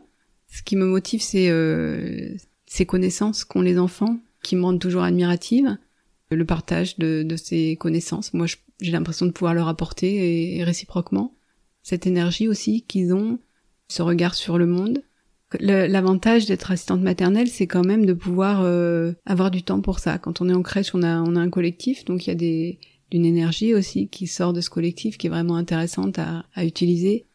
Ce 0.47 0.62
qui 0.62 0.75
me 0.75 0.85
motive, 0.85 1.21
c'est 1.21 1.49
euh, 1.49 2.35
ces 2.65 2.85
connaissances 2.85 3.43
qu'ont 3.43 3.62
les 3.62 3.79
enfants, 3.79 4.19
qui 4.43 4.55
me 4.55 4.63
rendent 4.63 4.79
toujours 4.79 5.03
admirative. 5.03 5.77
Le 6.31 6.45
partage 6.45 6.99
de, 6.99 7.23
de 7.23 7.35
ces 7.35 7.75
connaissances. 7.75 8.35
Moi, 8.35 8.45
j'ai 8.79 8.91
l'impression 8.91 9.25
de 9.25 9.31
pouvoir 9.31 9.55
leur 9.55 9.67
apporter 9.67 10.57
et 10.57 10.63
réciproquement 10.63 11.33
cette 11.81 12.05
énergie 12.05 12.47
aussi 12.47 12.83
qu'ils 12.83 13.15
ont 13.15 13.39
ce 13.88 14.03
regard 14.03 14.35
sur 14.35 14.59
le 14.59 14.67
monde. 14.67 15.01
L'avantage 15.59 16.45
d'être 16.45 16.71
assistante 16.71 17.01
maternelle, 17.01 17.47
c'est 17.47 17.65
quand 17.65 17.85
même 17.85 18.05
de 18.05 18.13
pouvoir 18.13 18.62
euh, 18.63 19.13
avoir 19.25 19.49
du 19.49 19.63
temps 19.63 19.81
pour 19.81 19.99
ça. 19.99 20.19
Quand 20.19 20.41
on 20.41 20.49
est 20.49 20.53
en 20.53 20.62
crèche, 20.62 20.93
on 20.93 21.01
a, 21.01 21.21
on 21.21 21.35
a 21.35 21.39
un 21.39 21.49
collectif, 21.49 22.05
donc 22.05 22.27
il 22.27 22.29
y 22.29 22.33
a 22.33 22.35
des 22.35 22.79
d'une 23.12 23.25
énergie 23.25 23.73
aussi 23.73 24.07
qui 24.07 24.27
sort 24.27 24.53
de 24.53 24.62
ce 24.62 24.69
collectif 24.69 25.17
qui 25.17 25.25
est 25.25 25.31
vraiment 25.31 25.55
intéressante 25.55 26.19
à, 26.19 26.45
à 26.53 26.63
utiliser. 26.63 27.25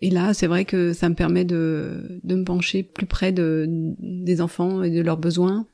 Et 0.00 0.10
là, 0.10 0.32
c'est 0.32 0.46
vrai 0.46 0.64
que 0.64 0.92
ça 0.92 1.08
me 1.08 1.16
permet 1.16 1.44
de, 1.44 2.20
de 2.22 2.34
me 2.36 2.44
pencher 2.44 2.84
plus 2.84 3.06
près 3.06 3.32
de, 3.32 3.66
des 3.68 4.40
enfants 4.40 4.84
et 4.84 4.90
de 4.90 5.00
leurs 5.00 5.16
besoins, 5.18 5.66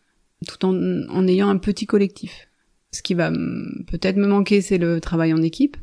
tout 0.46 0.64
en, 0.64 0.72
en 1.10 1.28
ayant 1.28 1.50
un 1.50 1.58
petit 1.58 1.84
collectif. 1.84 2.48
Ce 2.92 3.02
qui 3.02 3.12
va 3.12 3.30
peut-être 3.30 4.16
me 4.16 4.26
manquer, 4.26 4.62
c'est 4.62 4.78
le 4.78 5.00
travail 5.00 5.34
en 5.34 5.42
équipe. 5.42 5.76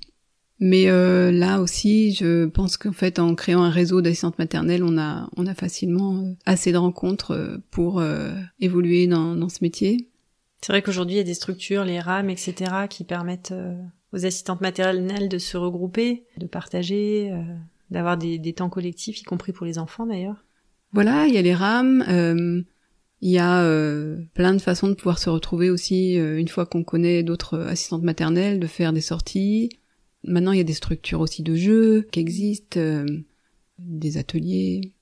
Mais 0.60 0.89
euh, 0.89 1.32
là 1.32 1.62
aussi, 1.62 2.13
je 2.13 2.46
pense 2.46 2.78
qu'en 2.78 2.91
fait, 2.91 3.20
en 3.20 3.36
créant 3.36 3.62
un 3.62 3.70
réseau 3.70 4.02
d'assistantes 4.02 4.39
maternelles, 4.39 4.84
on 4.84 4.98
a, 4.98 5.30
on 5.38 5.46
a 5.46 5.54
facilement 5.54 6.17
euh, 6.17 6.34
assez 6.46 6.72
de 6.72 6.78
rencontres 6.78 7.32
euh, 7.32 7.58
pour 7.70 8.04
évoluer 8.60 9.08
dans, 9.08 9.36
dans 9.36 9.50
ce 9.50 9.60
métier. 9.62 10.10
C'est 10.62 10.74
vrai 10.74 10.82
qu'aujourd'hui, 10.82 11.15
il 11.15 11.20
y 11.20 11.22
a 11.22 11.26
des 11.26 11.36
structures, 11.36 11.86
les 11.86 12.00
RAM, 12.00 12.30
etc., 12.32 12.88
qui 12.89 13.04
permettent 13.04 13.54
aux 14.12 14.26
assistantes 14.26 14.62
maternelles 14.62 15.30
de 15.30 15.38
se 15.38 15.56
regrouper, 15.56 16.26
de 16.38 16.48
partager, 16.48 17.32
d'avoir 17.91 18.17
des, 18.17 18.39
des, 18.39 18.54
temps 18.54 18.70
collectifs, 18.70 19.22
y 19.22 19.24
compris 19.24 19.52
pour 19.52 19.67
les 19.67 19.78
enfants 19.78 20.08
d'ailleurs. 20.08 20.43
Voilà, 20.93 21.28
il 21.28 21.34
y 21.36 21.38
a 21.38 21.43
les 21.43 21.54
RAM. 21.54 22.04
il 23.22 23.30
y 23.30 23.38
a 23.38 23.62
plein 24.34 24.54
de 24.54 24.60
façons 24.60 24.88
de 24.88 24.96
pouvoir 24.96 25.20
se 25.20 25.30
retrouver 25.30 25.70
aussi 25.70 26.15
une 26.15 26.48
fois 26.48 26.65
qu'on 26.65 26.84
connaît 26.84 27.22
d'autres 27.22 27.60
assistantes 27.60 28.04
maternelles, 28.04 28.60
de 28.60 28.67
faire 28.67 28.93
des 28.93 29.02
sorties, 29.02 29.70
Maintenant, 30.23 30.51
il 30.51 30.58
y 30.58 30.62
a 30.62 30.65
des 30.65 30.73
structures 30.73 31.21
aussi 31.21 31.43
de 31.43 31.56
jeux 31.56 32.08
qui 32.12 32.19
existent, 32.19 32.80
euh, 32.80 33.06
des 33.80 34.17
ateliers. 34.17 34.93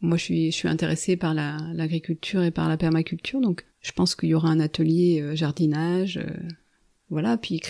Moi, 0.00 0.16
je 0.16 0.50
suis, 0.50 0.68
intéressée 0.68 1.16
par 1.16 1.34
l'agriculture 1.34 2.42
et 2.42 2.50
par 2.50 2.68
la 2.68 2.76
permaculture, 2.76 3.40
donc 3.40 3.64
je 3.80 3.92
pense 3.92 4.14
qu'il 4.14 4.28
y 4.28 4.34
aura 4.34 4.48
un 4.48 4.60
atelier 4.60 5.20
euh, 5.22 5.34
jardinage, 5.34 6.18
euh, 6.18 6.28
voilà, 7.08 7.36
puis 7.36 7.60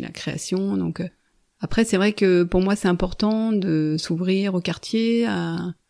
la 0.00 0.08
création. 0.08 0.76
Donc 0.76 1.02
après, 1.60 1.84
c'est 1.84 1.98
vrai 1.98 2.12
que 2.12 2.42
pour 2.42 2.60
moi, 2.60 2.74
c'est 2.74 2.88
important 2.88 3.52
de 3.52 3.96
s'ouvrir 3.98 4.54
au 4.54 4.60
quartier, 4.60 5.26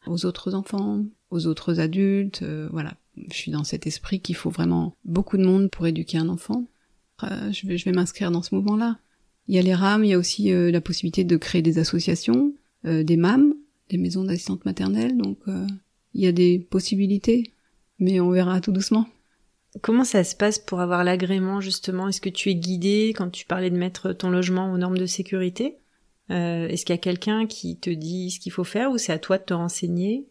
aux 0.07 0.27
autres 0.27 0.55
enfants, 0.55 1.05
aux 1.31 1.47
autres 1.47 1.79
adultes. 1.79 2.43
voilà, 2.73 2.95
je 3.31 3.37
suis 3.37 3.53
dans 3.53 3.63
cet 3.63 3.87
esprit 3.87 4.19
qu'il 4.21 4.35
faut 4.35 4.51
vraiment 4.51 4.97
beaucoup 5.05 5.37
de 5.37 5.45
monde 5.45 5.71
pour 5.71 5.87
éduquer 5.87 6.19
un 6.19 6.29
enfant. 6.29 6.65
je 7.23 7.67
vais, 7.69 7.79
je 7.79 7.85
vais 7.85 7.93
m'inscrire 7.93 8.33
dans 8.33 8.43
ce 8.43 8.53
mouvement-là. 8.57 8.99
Il 9.49 9.55
y 9.55 9.59
a 9.59 9.63
les 9.63 9.75
RAM, 9.75 10.05
il 10.05 10.11
y 10.11 10.15
a 10.15 10.19
aussi 10.19 10.53
euh, 10.53 10.71
la 10.71 10.83
possibilité 10.83 11.25
de 11.25 11.37
créer 11.39 11.63
des 11.63 11.79
associations, 11.79 12.53
euh, 12.85 13.03
des 13.03 13.17
MAM, 13.17 13.55
des 13.89 13.97
maisons 13.97 14.25
d'assistantes 14.25 14.67
maternelles, 14.67 15.17
donc 15.17 15.39
euh, 15.49 15.67
il 16.13 16.23
y 16.23 16.27
a 16.27 16.33
des 16.33 16.59
possibilités, 16.59 17.51
mais 17.99 18.21
on 18.21 18.31
verra 18.31 18.61
tout 18.61 18.73
doucement. 18.73 19.09
Comment 19.81 20.05
ça 20.05 20.23
se 20.23 20.37
passe 20.37 20.59
pour 20.59 20.81
avoir 20.81 21.03
l'agrément 21.03 21.63
justement? 21.63 22.09
Est-ce 22.09 22.21
que 22.21 22.29
tu 22.29 22.51
es 22.51 22.55
guidé 22.55 23.15
quand 23.17 23.31
tu 23.31 23.47
parlais 23.47 23.71
de 23.71 23.77
mettre 23.77 24.13
ton 24.13 24.29
logement 24.29 24.73
aux 24.73 24.79
normes 24.79 24.99
de 24.99 25.07
sécurité? 25.07 25.77
Est-ce 26.31 26.85
qu'il 26.85 26.95
y 26.95 26.99
a 26.99 27.01
quelqu'un 27.01 27.47
qui 27.47 27.77
te 27.77 27.89
dit 27.89 28.31
ce 28.31 28.41
qu'il 28.41 28.53
faut 28.53 28.65
faire 28.65 28.91
ou 28.91 28.99
c'est 28.99 29.13
à 29.13 29.19
toi 29.19 29.39
de 29.39 29.45
te 29.45 29.55
renseigner? 29.55 30.27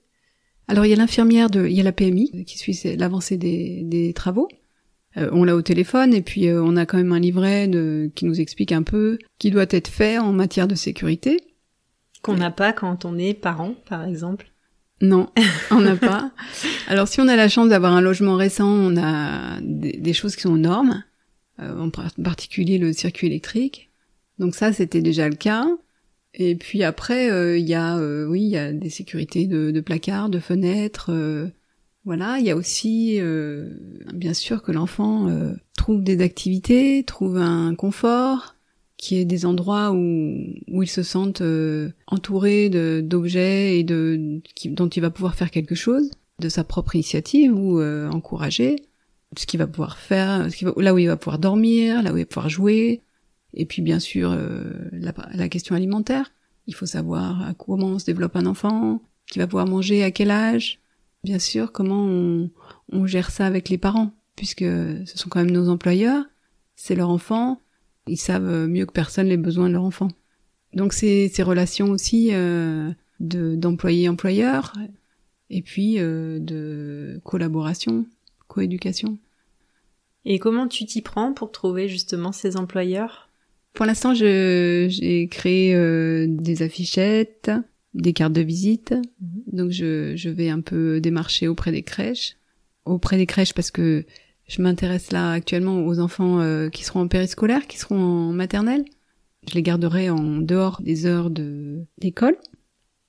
Alors 0.68 0.86
il 0.86 0.90
y 0.90 0.94
a 0.94 0.96
l'infirmière 0.96 1.50
de, 1.50 1.66
il 1.66 1.74
y 1.74 1.80
a 1.80 1.84
la 1.84 1.92
PMI 1.92 2.46
qui 2.46 2.58
suit 2.58 2.78
l'avancée 2.98 3.38
des, 3.38 3.82
des 3.84 4.14
travaux. 4.14 4.48
Euh, 5.18 5.30
on 5.32 5.44
l'a 5.44 5.56
au 5.56 5.62
téléphone 5.62 6.14
et 6.14 6.22
puis 6.22 6.48
euh, 6.48 6.62
on 6.62 6.76
a 6.76 6.86
quand 6.86 6.98
même 6.98 7.12
un 7.12 7.20
livret 7.20 7.68
de, 7.68 8.12
qui 8.16 8.26
nous 8.26 8.40
explique 8.40 8.72
un 8.72 8.84
peu 8.84 9.18
qui 9.40 9.50
doit 9.52 9.66
être 9.70 9.88
fait 9.88 10.18
en 10.20 10.32
matière 10.32 10.68
de 10.68 10.76
sécurité. 10.76 11.42
Qu'on 12.22 12.36
n'a 12.36 12.52
pas 12.52 12.74
quand 12.74 13.06
on 13.06 13.18
est 13.18 13.34
parent, 13.34 13.76
par 13.88 14.06
exemple. 14.06 14.52
Non, 15.02 15.30
on 15.72 15.82
n'a 15.82 15.96
pas. 15.96 16.32
Alors 16.88 17.08
si 17.08 17.22
on 17.22 17.28
a 17.28 17.36
la 17.36 17.50
chance 17.50 17.70
d'avoir 17.70 17.94
un 17.94 18.02
logement 18.02 18.36
récent, 18.36 18.68
on 18.68 18.98
a 18.98 19.60
des, 19.62 20.14
choses 20.14 20.36
qui 20.36 20.42
sont 20.42 20.54
aux 20.54 20.58
normes, 20.58 21.04
euh, 21.60 21.80
en 21.80 21.90
particulier 21.90 22.78
le 22.78 22.94
circuit 22.94 23.28
électrique. 23.28 23.92
Donc 24.40 24.56
ça, 24.56 24.74
c'était 24.74 25.02
déjà 25.02 25.30
le 25.30 25.36
cas. 25.36 25.68
Et 26.34 26.56
puis 26.56 26.84
après, 26.84 27.60
il 27.60 27.68
y 27.68 27.74
a, 27.74 27.98
oui, 28.28 28.42
il 28.42 28.50
y 28.50 28.58
a 28.58 28.72
des 28.72 28.92
sécurités 28.92 29.48
de, 29.48 29.72
de 29.72 29.82
placards, 29.82 30.30
de 30.30 30.40
fenêtres, 30.40 31.12
voilà, 32.08 32.40
il 32.40 32.46
y 32.46 32.52
a 32.52 32.56
aussi 32.56 33.18
euh, 33.20 33.70
bien 34.14 34.34
sûr 34.34 34.64
que 34.64 34.72
l'enfant 34.72 35.28
euh, 35.28 35.52
trouve 35.76 36.02
des 36.02 36.22
activités, 36.22 37.04
trouve 37.04 37.36
un 37.36 37.76
confort, 37.76 38.56
qui 38.96 39.18
est 39.18 39.26
des 39.26 39.46
endroits 39.46 39.92
où, 39.92 40.38
où 40.70 40.84
il 40.84 40.88
se 40.88 41.04
sente 41.04 41.42
euh, 41.42 41.90
entouré 42.08 42.70
d'objets 43.02 43.78
et 43.78 43.84
de 43.84 44.40
qui, 44.56 44.70
dont 44.70 44.88
il 44.88 45.02
va 45.02 45.10
pouvoir 45.10 45.36
faire 45.36 45.52
quelque 45.52 45.76
chose 45.76 46.10
de 46.40 46.48
sa 46.48 46.64
propre 46.64 46.96
initiative 46.96 47.54
ou 47.54 47.82
encourager 47.82 48.78
ce 49.36 49.46
qu'il 49.46 49.58
va 49.58 49.68
pouvoir 49.68 49.98
faire, 49.98 50.50
ce 50.50 50.82
là 50.82 50.94
où 50.94 50.98
il 51.00 51.08
va 51.08 51.18
pouvoir 51.18 51.40
dormir, 51.40 52.02
là 52.04 52.14
où 52.14 52.18
il 52.18 52.22
va 52.22 52.26
pouvoir 52.26 52.50
jouer, 52.50 53.02
et 53.54 53.66
puis 53.66 53.82
bien 53.82 54.00
sûr 54.00 54.34
la, 54.94 55.14
la 55.34 55.50
question 55.50 55.76
alimentaire. 55.76 56.32
Il 56.68 56.74
faut 56.74 56.86
savoir 56.86 57.54
comment 57.58 57.88
on 57.88 58.00
se 58.00 58.06
développe 58.06 58.38
un 58.38 58.46
enfant, 58.46 59.02
qui 59.30 59.40
va 59.40 59.48
pouvoir 59.48 59.68
manger 59.68 60.04
à 60.04 60.12
quel 60.12 60.32
âge, 60.32 60.80
bien 61.28 61.40
sûr, 61.40 61.74
comment 61.74 62.06
on, 62.94 63.06
gère 63.06 63.32
ça 63.32 63.46
avec 63.46 63.68
les 63.68 63.78
parents, 63.78 64.14
puisque 64.38 64.62
ce 64.62 65.18
sont 65.18 65.28
quand 65.28 65.44
même 65.44 65.52
nos 65.52 65.68
employeurs, 65.68 66.24
c'est 66.78 66.96
leur 66.96 67.10
enfant, 67.10 67.60
ils 68.08 68.16
savent 68.16 68.66
mieux 68.68 68.86
que 68.86 68.94
personne 68.94 69.28
les 69.28 69.36
besoins 69.36 69.68
de 69.68 69.74
leur 69.74 69.84
enfant. 69.84 70.08
Donc 70.74 70.94
c'est 70.94 71.28
ces 71.28 71.44
relations 71.44 71.90
aussi 71.90 72.30
euh, 72.32 72.92
de 73.20 73.58
d'employé-employeur, 73.58 74.72
et 75.50 75.62
puis 75.62 76.00
euh, 76.00 76.40
de 76.40 77.20
collaboration, 77.26 78.06
coéducation. 78.48 79.18
Et 80.24 80.40
comment 80.40 80.70
tu 80.70 80.86
t'y 80.86 81.02
prends 81.02 81.34
pour 81.34 81.52
trouver 81.52 81.90
justement 81.90 82.32
ces 82.32 82.56
employeurs? 82.56 83.28
Pour 83.74 83.86
l'instant, 83.86 84.14
j'ai 84.14 85.28
créé 85.30 85.76
euh, 85.76 86.26
des 86.30 86.62
affichettes, 86.62 87.52
des 87.94 88.14
cartes 88.14 88.34
de 88.34 88.42
visite. 88.42 88.94
Mhm. 89.22 89.44
Donc 89.52 89.72
je, 89.72 90.16
je 90.16 90.30
vais 90.30 90.50
un 90.50 90.62
peu 90.62 91.00
démarcher 91.02 91.48
auprès 91.48 91.72
des 91.72 91.84
crèches. 91.84 92.38
Auprès 92.86 93.18
des 93.18 93.26
crèches 93.26 93.54
parce 93.54 93.72
que 93.72 94.06
je 94.48 94.62
m'intéresse 94.62 95.12
là 95.12 95.32
actuellement 95.32 95.86
aux 95.86 96.00
enfants 96.00 96.40
euh, 96.40 96.70
qui 96.70 96.84
seront 96.84 97.02
en 97.02 97.08
périscolaire, 97.08 97.68
qui 97.68 97.78
seront 97.78 98.00
en 98.00 98.32
maternelle. 98.32 98.86
Je 99.48 99.56
les 99.56 99.62
garderai 99.62 100.10
en 100.10 100.38
dehors 100.38 100.82
des 100.82 101.06
heures 101.06 101.30
de 101.30 101.86
d'école. 101.98 102.38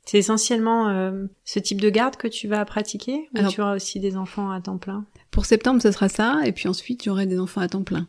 C'est 0.05 0.19
essentiellement 0.19 0.88
euh, 0.88 1.27
ce 1.45 1.59
type 1.59 1.81
de 1.81 1.91
garde 1.91 2.17
que 2.17 2.29
tu 2.29 2.49
vas 2.49 2.64
pratiquer 2.64 3.29
ou 3.35 3.47
tu 3.49 3.61
auras 3.61 3.77
aussi 3.77 4.01
des 4.01 4.17
enfants 4.17 4.51
à 4.51 4.61
temps 4.61 4.79
plein? 4.79 5.05
Pour 5.31 5.45
septembre, 5.45 5.83
ce 5.83 5.93
sera 5.93 6.09
ça, 6.09 6.41
et 6.47 6.53
puis 6.53 6.67
ensuite 6.67 7.05
j'aurai 7.05 7.27
des 7.27 7.38
enfants 7.38 7.61
à 7.61 7.69
temps 7.69 7.83
plein. 7.83 8.09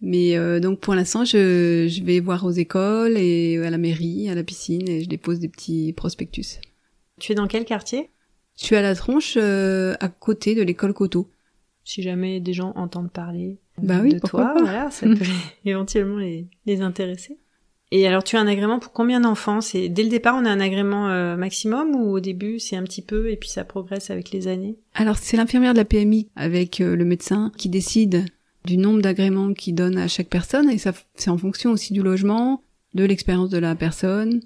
Mais 0.00 0.36
euh, 0.36 0.60
donc 0.60 0.80
pour 0.80 0.94
l'instant, 0.94 1.24
je, 1.24 1.88
je 1.88 2.04
vais 2.04 2.20
voir 2.20 2.44
aux 2.44 2.50
écoles 2.50 3.16
et 3.16 3.58
à 3.58 3.70
la 3.70 3.78
mairie, 3.78 4.28
à 4.28 4.34
la 4.34 4.44
piscine, 4.44 4.88
et 4.88 5.02
je 5.02 5.08
dépose 5.08 5.40
des 5.40 5.48
petits 5.48 5.92
prospectus. 5.92 6.60
Tu 7.18 7.32
es 7.32 7.34
dans 7.34 7.48
quel 7.48 7.64
quartier? 7.64 8.10
Je 8.58 8.64
suis 8.64 8.76
à 8.76 8.82
la 8.82 8.94
tronche, 8.94 9.34
euh, 9.36 9.94
à 10.00 10.08
côté 10.08 10.54
de 10.54 10.62
l'école 10.62 10.92
Coteau. 10.92 11.28
Si 11.84 12.02
jamais 12.02 12.40
des 12.40 12.52
gens 12.52 12.72
entendent 12.76 13.10
parler 13.10 13.58
bah 13.78 14.00
oui, 14.02 14.12
de 14.12 14.18
toi, 14.18 14.54
voilà, 14.58 14.90
ça 14.90 15.06
peut 15.06 15.24
éventuellement 15.64 16.18
les, 16.18 16.46
les 16.66 16.80
intéresser. 16.80 17.38
Et 17.90 18.06
alors, 18.06 18.22
tu 18.22 18.36
as 18.36 18.40
un 18.40 18.46
agrément 18.46 18.78
pour 18.80 18.92
combien 18.92 19.20
d'enfants? 19.20 19.62
C'est 19.62 19.88
dès 19.88 20.02
le 20.02 20.10
départ, 20.10 20.36
on 20.36 20.44
a 20.44 20.50
un 20.50 20.60
agrément 20.60 21.08
euh, 21.08 21.36
maximum 21.36 21.94
ou 21.94 22.10
au 22.10 22.20
début 22.20 22.58
c'est 22.58 22.76
un 22.76 22.82
petit 22.82 23.00
peu 23.00 23.30
et 23.30 23.36
puis 23.36 23.48
ça 23.48 23.64
progresse 23.64 24.10
avec 24.10 24.30
les 24.30 24.46
années? 24.46 24.76
Alors, 24.94 25.16
c'est 25.16 25.38
l'infirmière 25.38 25.72
de 25.72 25.78
la 25.78 25.86
PMI 25.86 26.28
avec 26.36 26.80
le 26.80 27.02
médecin 27.04 27.50
qui 27.56 27.70
décide 27.70 28.26
du 28.68 28.76
nombre 28.76 29.00
d'agréments 29.00 29.54
qu'il 29.54 29.74
donne 29.74 29.96
à 29.96 30.08
chaque 30.08 30.28
personne 30.28 30.68
et 30.68 30.76
ça 30.76 30.92
c'est 31.14 31.30
en 31.30 31.38
fonction 31.38 31.70
aussi 31.70 31.94
du 31.94 32.02
logement, 32.02 32.62
de 32.92 33.04
l'expérience 33.04 33.48
de 33.48 33.56
la 33.56 33.74
personne. 33.74 34.42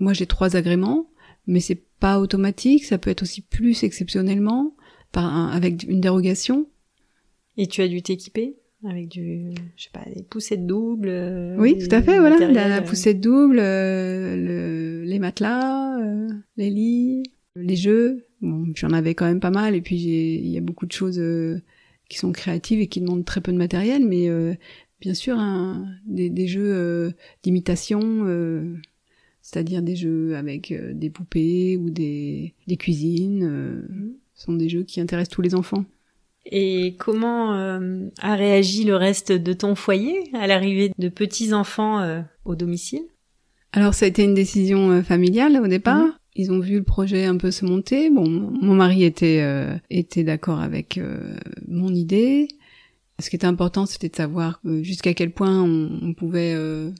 Moi 0.00 0.12
j'ai 0.12 0.26
trois 0.26 0.56
agréments, 0.56 1.08
mais 1.46 1.60
c'est 1.60 1.80
pas 2.00 2.18
automatique, 2.18 2.84
ça 2.84 2.98
peut 2.98 3.10
être 3.10 3.22
aussi 3.22 3.42
plus 3.42 3.84
exceptionnellement 3.84 4.74
par 5.12 5.54
avec 5.54 5.84
une 5.84 6.00
dérogation. 6.00 6.66
Et 7.56 7.68
tu 7.68 7.80
as 7.80 7.86
dû 7.86 8.02
t'équiper 8.02 8.56
avec 8.88 9.08
du 9.08 9.52
je 9.76 9.84
sais 9.84 9.90
pas 9.92 10.04
des 10.16 10.22
poussettes 10.22 10.66
doubles 10.66 11.10
euh, 11.10 11.54
oui 11.58 11.76
tout 11.78 11.94
à 11.94 12.00
fait 12.00 12.18
voilà 12.18 12.48
la, 12.48 12.78
euh. 12.78 12.80
poussette 12.80 13.20
double 13.20 13.58
euh, 13.60 15.04
les 15.04 15.18
matelas 15.18 15.98
les 16.56 16.70
lits 16.70 17.22
les 17.56 17.76
jeux 17.76 18.24
bon 18.40 18.64
j'en 18.74 18.92
avais 18.92 19.14
quand 19.14 19.26
même 19.26 19.38
pas 19.38 19.50
mal 19.50 19.74
et 19.74 19.82
puis 19.82 19.96
il 19.96 20.48
y 20.48 20.56
a 20.56 20.62
beaucoup 20.62 20.86
de 20.86 20.92
choses 20.92 21.20
qui 22.10 22.18
sont 22.18 22.32
créatives 22.32 22.80
et 22.80 22.88
qui 22.88 23.00
demandent 23.00 23.24
très 23.24 23.40
peu 23.40 23.52
de 23.52 23.56
matériel, 23.56 24.04
mais 24.04 24.28
euh, 24.28 24.52
bien 25.00 25.14
sûr 25.14 25.38
hein, 25.38 25.86
des, 26.04 26.28
des, 26.28 26.48
jeux 26.48 26.74
euh, 26.74 27.12
d'imitation, 27.42 28.00
euh, 28.02 28.76
c'est-à-dire 29.40 29.80
des 29.80 29.96
jeux 29.96 30.36
avec 30.36 30.74
des 30.74 31.08
poupées 31.08 31.78
ou 31.78 31.88
des, 31.88 32.52
des 32.66 32.76
cuisines, 32.76 33.46
mmh. 33.48 34.12
sont 34.34 34.52
des 34.52 34.68
jeux 34.68 34.82
qui 34.82 35.00
intéressent 35.00 35.32
tous 35.32 35.42
les 35.42 35.54
enfants. 35.54 35.84
Et 36.44 36.96
comment 36.98 37.52
a 37.52 38.34
réagi 38.34 38.84
le 38.84 38.96
reste 38.96 39.30
de 39.30 39.52
ton 39.52 39.74
foyer 39.74 40.30
à 40.32 40.46
l'arrivée 40.46 40.90
de 40.98 41.08
petits 41.08 41.52
enfants 41.52 42.24
au 42.44 42.56
domicile? 42.56 43.02
Alors 43.72 43.94
ça 43.94 44.06
a 44.06 44.08
été 44.08 44.24
une 44.24 44.34
décision 44.34 45.02
familiale 45.02 45.60
au 45.62 45.68
départ. 45.68 46.06
Mmh. 46.06 46.14
Ils 46.36 46.52
ont 46.52 46.60
vu 46.60 46.76
le 46.78 46.84
projet 46.84 47.24
un 47.24 47.36
peu 47.36 47.50
se 47.50 47.64
monter. 47.64 48.10
Bon, 48.10 48.28
mon 48.28 48.74
mari 48.74 49.04
était 49.04 49.40
euh, 49.42 49.76
était 49.90 50.24
d'accord 50.24 50.60
avec 50.60 50.98
euh, 50.98 51.36
mon 51.66 51.92
idée. 51.92 52.48
Ce 53.18 53.28
qui 53.28 53.36
était 53.36 53.46
important, 53.46 53.84
c'était 53.84 54.08
de 54.08 54.16
savoir 54.16 54.60
jusqu'à 54.64 55.12
quel 55.12 55.30
point 55.30 55.60
on, 55.62 56.14
pouvait 56.14 56.56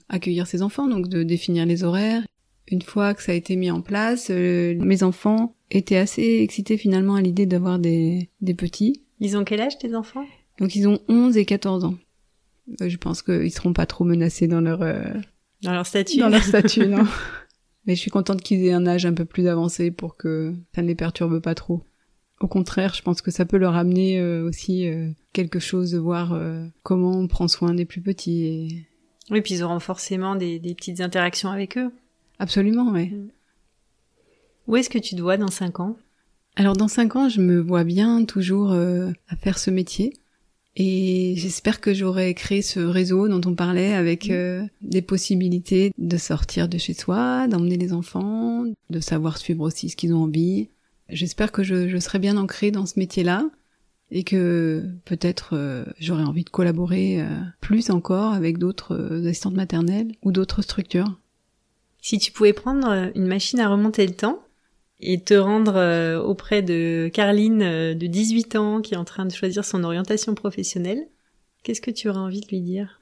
accueillir 0.07 0.45
ses 0.45 0.61
enfants, 0.61 0.87
donc 0.87 1.07
de 1.07 1.23
définir 1.23 1.65
les 1.65 1.83
horaires. 1.83 2.21
Une 2.67 2.83
fois 2.83 3.15
que 3.15 3.23
ça 3.23 3.31
a 3.31 3.35
été 3.35 3.55
mis 3.55 3.71
en 3.71 3.81
place, 3.81 4.29
mes 4.29 5.01
enfants 5.01 5.55
étaient 5.71 5.97
assez 5.97 6.41
excités 6.43 6.77
finalement 6.77 7.15
à 7.15 7.21
l'idée 7.23 7.47
d'avoir 7.47 7.79
des, 7.79 8.29
des 8.41 8.53
petits. 8.53 9.01
Ils 9.19 9.35
ont 9.35 9.43
quel 9.43 9.61
âge 9.61 9.79
tes 9.79 9.95
enfants? 9.95 10.25
Donc 10.59 10.75
ils 10.75 10.87
ont 10.87 10.99
11 11.07 11.37
et 11.37 11.45
14 11.45 11.85
ans. 11.85 11.95
Je 12.79 12.97
pense 12.97 13.23
qu'ils 13.23 13.51
seront 13.51 13.73
pas 13.73 13.87
trop 13.87 14.03
menacés 14.03 14.47
dans 14.47 14.61
leur 14.61 14.83
dans 15.61 15.73
leur 15.73 15.85
statut. 15.85 16.17
Dans 16.17 16.29
leur 16.29 16.43
statut, 16.43 16.87
non. 16.87 17.05
Mais 17.85 17.95
je 17.95 17.99
suis 17.99 18.11
contente 18.11 18.41
qu'ils 18.41 18.65
aient 18.65 18.73
un 18.73 18.85
âge 18.85 19.05
un 19.05 19.13
peu 19.13 19.25
plus 19.25 19.47
avancé 19.47 19.91
pour 19.91 20.15
que 20.15 20.53
ça 20.75 20.81
ne 20.81 20.87
les 20.87 20.95
perturbe 20.95 21.41
pas 21.41 21.55
trop. 21.55 21.83
Au 22.39 22.47
contraire, 22.47 22.93
je 22.95 23.01
pense 23.01 23.21
que 23.21 23.31
ça 23.31 23.45
peut 23.45 23.57
leur 23.57 23.75
amener 23.75 24.19
euh, 24.19 24.47
aussi 24.47 24.87
euh, 24.87 25.09
quelque 25.31 25.59
chose 25.59 25.91
de 25.91 25.99
voir 25.99 26.33
euh, 26.33 26.65
comment 26.83 27.11
on 27.11 27.27
prend 27.27 27.47
soin 27.47 27.73
des 27.73 27.85
plus 27.85 28.01
petits. 28.01 28.45
Et... 28.45 28.87
Oui, 29.29 29.41
puis 29.41 29.55
ils 29.55 29.63
auront 29.63 29.79
forcément 29.79 30.35
des, 30.35 30.59
des 30.59 30.73
petites 30.73 31.01
interactions 31.01 31.51
avec 31.51 31.77
eux. 31.77 31.91
Absolument, 32.39 32.91
oui. 32.91 33.09
Mm. 33.09 33.29
Où 34.67 34.75
est-ce 34.75 34.89
que 34.89 34.97
tu 34.97 35.15
te 35.15 35.21
vois 35.21 35.37
dans 35.37 35.51
cinq 35.51 35.79
ans? 35.79 35.97
Alors 36.55 36.75
dans 36.75 36.87
cinq 36.87 37.15
ans, 37.15 37.29
je 37.29 37.41
me 37.41 37.59
vois 37.59 37.83
bien 37.83 38.25
toujours 38.25 38.73
à 38.73 39.35
faire 39.37 39.57
ce 39.57 39.71
métier. 39.71 40.13
Et 40.75 41.33
j'espère 41.35 41.81
que 41.81 41.93
j'aurai 41.93 42.33
créé 42.33 42.61
ce 42.61 42.79
réseau 42.79 43.27
dont 43.27 43.41
on 43.45 43.55
parlait 43.55 43.93
avec 43.93 44.29
euh, 44.29 44.63
des 44.81 45.01
possibilités 45.01 45.91
de 45.97 46.17
sortir 46.17 46.69
de 46.69 46.77
chez 46.77 46.93
soi, 46.93 47.47
d'emmener 47.47 47.77
les 47.77 47.91
enfants, 47.91 48.63
de 48.89 48.99
savoir 49.01 49.37
suivre 49.37 49.65
aussi 49.65 49.89
ce 49.89 49.97
qu'ils 49.97 50.13
ont 50.13 50.23
envie. 50.23 50.69
J'espère 51.09 51.51
que 51.51 51.63
je, 51.63 51.89
je, 51.89 51.97
serai 51.97 52.19
bien 52.19 52.37
ancrée 52.37 52.71
dans 52.71 52.85
ce 52.85 52.97
métier-là 52.97 53.49
et 54.11 54.23
que 54.23 54.85
peut-être 55.03 55.55
euh, 55.57 55.83
j'aurai 55.99 56.23
envie 56.23 56.45
de 56.45 56.49
collaborer 56.49 57.21
euh, 57.21 57.27
plus 57.59 57.89
encore 57.89 58.33
avec 58.33 58.57
d'autres 58.57 59.25
assistantes 59.27 59.55
maternelles 59.55 60.13
ou 60.23 60.31
d'autres 60.31 60.61
structures. 60.61 61.19
Si 62.01 62.17
tu 62.17 62.31
pouvais 62.31 62.53
prendre 62.53 63.11
une 63.13 63.27
machine 63.27 63.59
à 63.59 63.67
remonter 63.67 64.07
le 64.07 64.13
temps, 64.13 64.41
et 65.01 65.19
te 65.21 65.33
rendre 65.33 65.75
euh, 65.75 66.21
auprès 66.21 66.61
de 66.61 67.09
Carline 67.13 67.61
euh, 67.61 67.93
de 67.93 68.07
18 68.07 68.55
ans 68.55 68.81
qui 68.81 68.93
est 68.93 68.97
en 68.97 69.05
train 69.05 69.25
de 69.25 69.33
choisir 69.33 69.65
son 69.65 69.83
orientation 69.83 70.35
professionnelle, 70.35 71.07
qu'est-ce 71.63 71.81
que 71.81 71.91
tu 71.91 72.09
aurais 72.09 72.19
envie 72.19 72.41
de 72.41 72.47
lui 72.47 72.61
dire? 72.61 72.99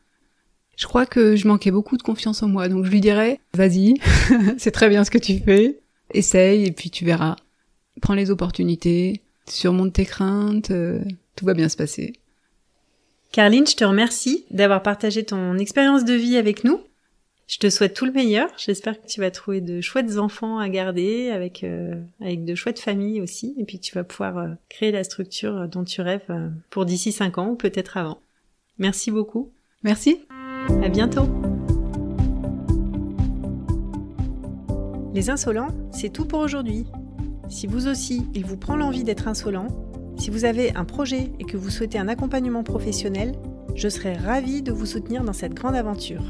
Je 0.78 0.88
crois 0.88 1.06
que 1.06 1.36
je 1.36 1.48
manquais 1.48 1.72
beaucoup 1.72 1.98
de 1.98 2.04
confiance 2.04 2.42
en 2.42 2.48
moi, 2.48 2.70
donc 2.70 2.86
je 2.86 2.92
lui 2.92 3.02
dirais 3.02 3.40
vas-y, 3.54 3.96
c'est 4.58 4.72
très 4.72 4.90
bien 4.90 5.04
ce 5.04 5.12
que 5.12 5.18
tu 5.18 5.40
fais, 5.40 5.80
essaye 6.14 6.66
et 6.66 6.72
puis 6.72 6.90
tu 6.90 7.06
verras. 7.06 7.36
Prends 8.02 8.14
les 8.14 8.32
opportunités, 8.32 9.22
surmonte 9.46 9.94
tes 9.94 10.06
craintes, 10.06 10.72
euh, 10.72 11.02
tout 11.36 11.46
va 11.46 11.54
bien 11.54 11.68
se 11.68 11.76
passer. 11.76 12.14
Carline, 13.32 13.68
je 13.68 13.76
te 13.76 13.84
remercie 13.84 14.46
d'avoir 14.50 14.82
partagé 14.82 15.24
ton 15.24 15.58
expérience 15.58 16.06
de 16.06 16.14
vie 16.14 16.38
avec 16.38 16.64
nous. 16.64 16.80
Je 17.50 17.58
te 17.58 17.68
souhaite 17.72 17.96
tout 17.96 18.06
le 18.06 18.12
meilleur. 18.12 18.48
J'espère 18.58 19.02
que 19.02 19.08
tu 19.08 19.22
vas 19.22 19.32
trouver 19.32 19.60
de 19.60 19.82
chouettes 19.82 20.18
enfants 20.18 20.60
à 20.60 20.70
garder 20.70 21.32
avec 21.32 21.64
euh, 21.64 21.96
avec 22.22 22.46
de 22.46 22.54
chouettes 22.54 22.80
familles 22.80 23.22
aussi, 23.22 23.56
et 23.58 23.66
puis 23.66 23.80
tu 23.80 23.96
vas 23.96 24.04
pouvoir 24.04 24.38
euh, 24.38 24.50
créer 24.70 24.92
la 24.92 25.04
structure 25.04 25.68
dont 25.68 25.84
tu 25.84 26.02
rêves 26.02 26.22
euh, 26.30 26.50
pour 26.70 26.86
d'ici 26.86 27.12
cinq 27.12 27.40
ans 27.40 27.48
ou 27.48 27.56
peut-être 27.56 27.98
avant. 27.98 28.20
Merci 28.78 29.10
beaucoup. 29.10 29.50
Merci. 29.82 30.28
À 30.84 30.90
bientôt. 30.90 31.28
Les 35.16 35.32
insolents, 35.32 35.70
c'est 35.92 36.14
tout 36.14 36.26
pour 36.26 36.42
aujourd'hui. 36.42 36.86
Si 37.50 37.66
vous 37.66 37.88
aussi, 37.88 38.28
il 38.36 38.46
vous 38.46 38.58
prend 38.58 38.76
l'envie 38.76 39.04
d'être 39.04 39.28
insolent, 39.28 39.70
si 40.20 40.30
vous 40.30 40.46
avez 40.46 40.76
un 40.76 40.86
projet 40.86 41.32
et 41.40 41.46
que 41.46 41.58
vous 41.58 41.72
souhaitez 41.72 41.98
un 41.98 42.10
accompagnement 42.10 42.64
professionnel, 42.64 43.34
je 43.74 43.90
serai 43.90 44.14
ravie 44.14 44.62
de 44.62 44.72
vous 44.72 44.86
soutenir 44.86 45.24
dans 45.24 45.34
cette 45.34 45.56
grande 45.56 45.76
aventure 45.76 46.22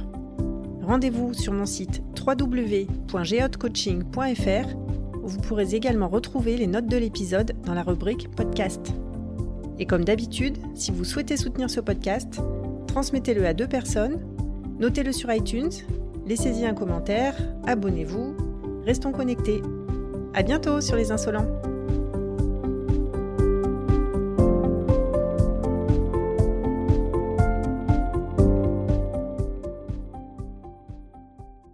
rendez-vous 0.81 1.33
sur 1.33 1.53
mon 1.53 1.65
site 1.65 2.01
www.geotcoaching.fr 2.25 4.75
où 5.21 5.27
vous 5.27 5.41
pourrez 5.41 5.75
également 5.75 6.07
retrouver 6.07 6.57
les 6.57 6.67
notes 6.67 6.87
de 6.87 6.97
l'épisode 6.97 7.53
dans 7.65 7.73
la 7.73 7.83
rubrique 7.83 8.29
podcast. 8.31 8.93
Et 9.79 9.85
comme 9.85 10.03
d'habitude, 10.03 10.57
si 10.75 10.91
vous 10.91 11.05
souhaitez 11.05 11.37
soutenir 11.37 11.69
ce 11.69 11.79
podcast, 11.79 12.41
transmettez-le 12.87 13.45
à 13.45 13.53
deux 13.53 13.67
personnes, 13.67 14.19
notez-le 14.79 15.11
sur 15.11 15.31
iTunes, 15.31 15.71
laissez-y 16.25 16.65
un 16.65 16.73
commentaire, 16.73 17.35
abonnez-vous, 17.65 18.35
restons 18.85 19.11
connectés. 19.11 19.61
À 20.33 20.43
bientôt 20.43 20.81
sur 20.81 20.95
les 20.95 21.11
insolents. 21.11 21.68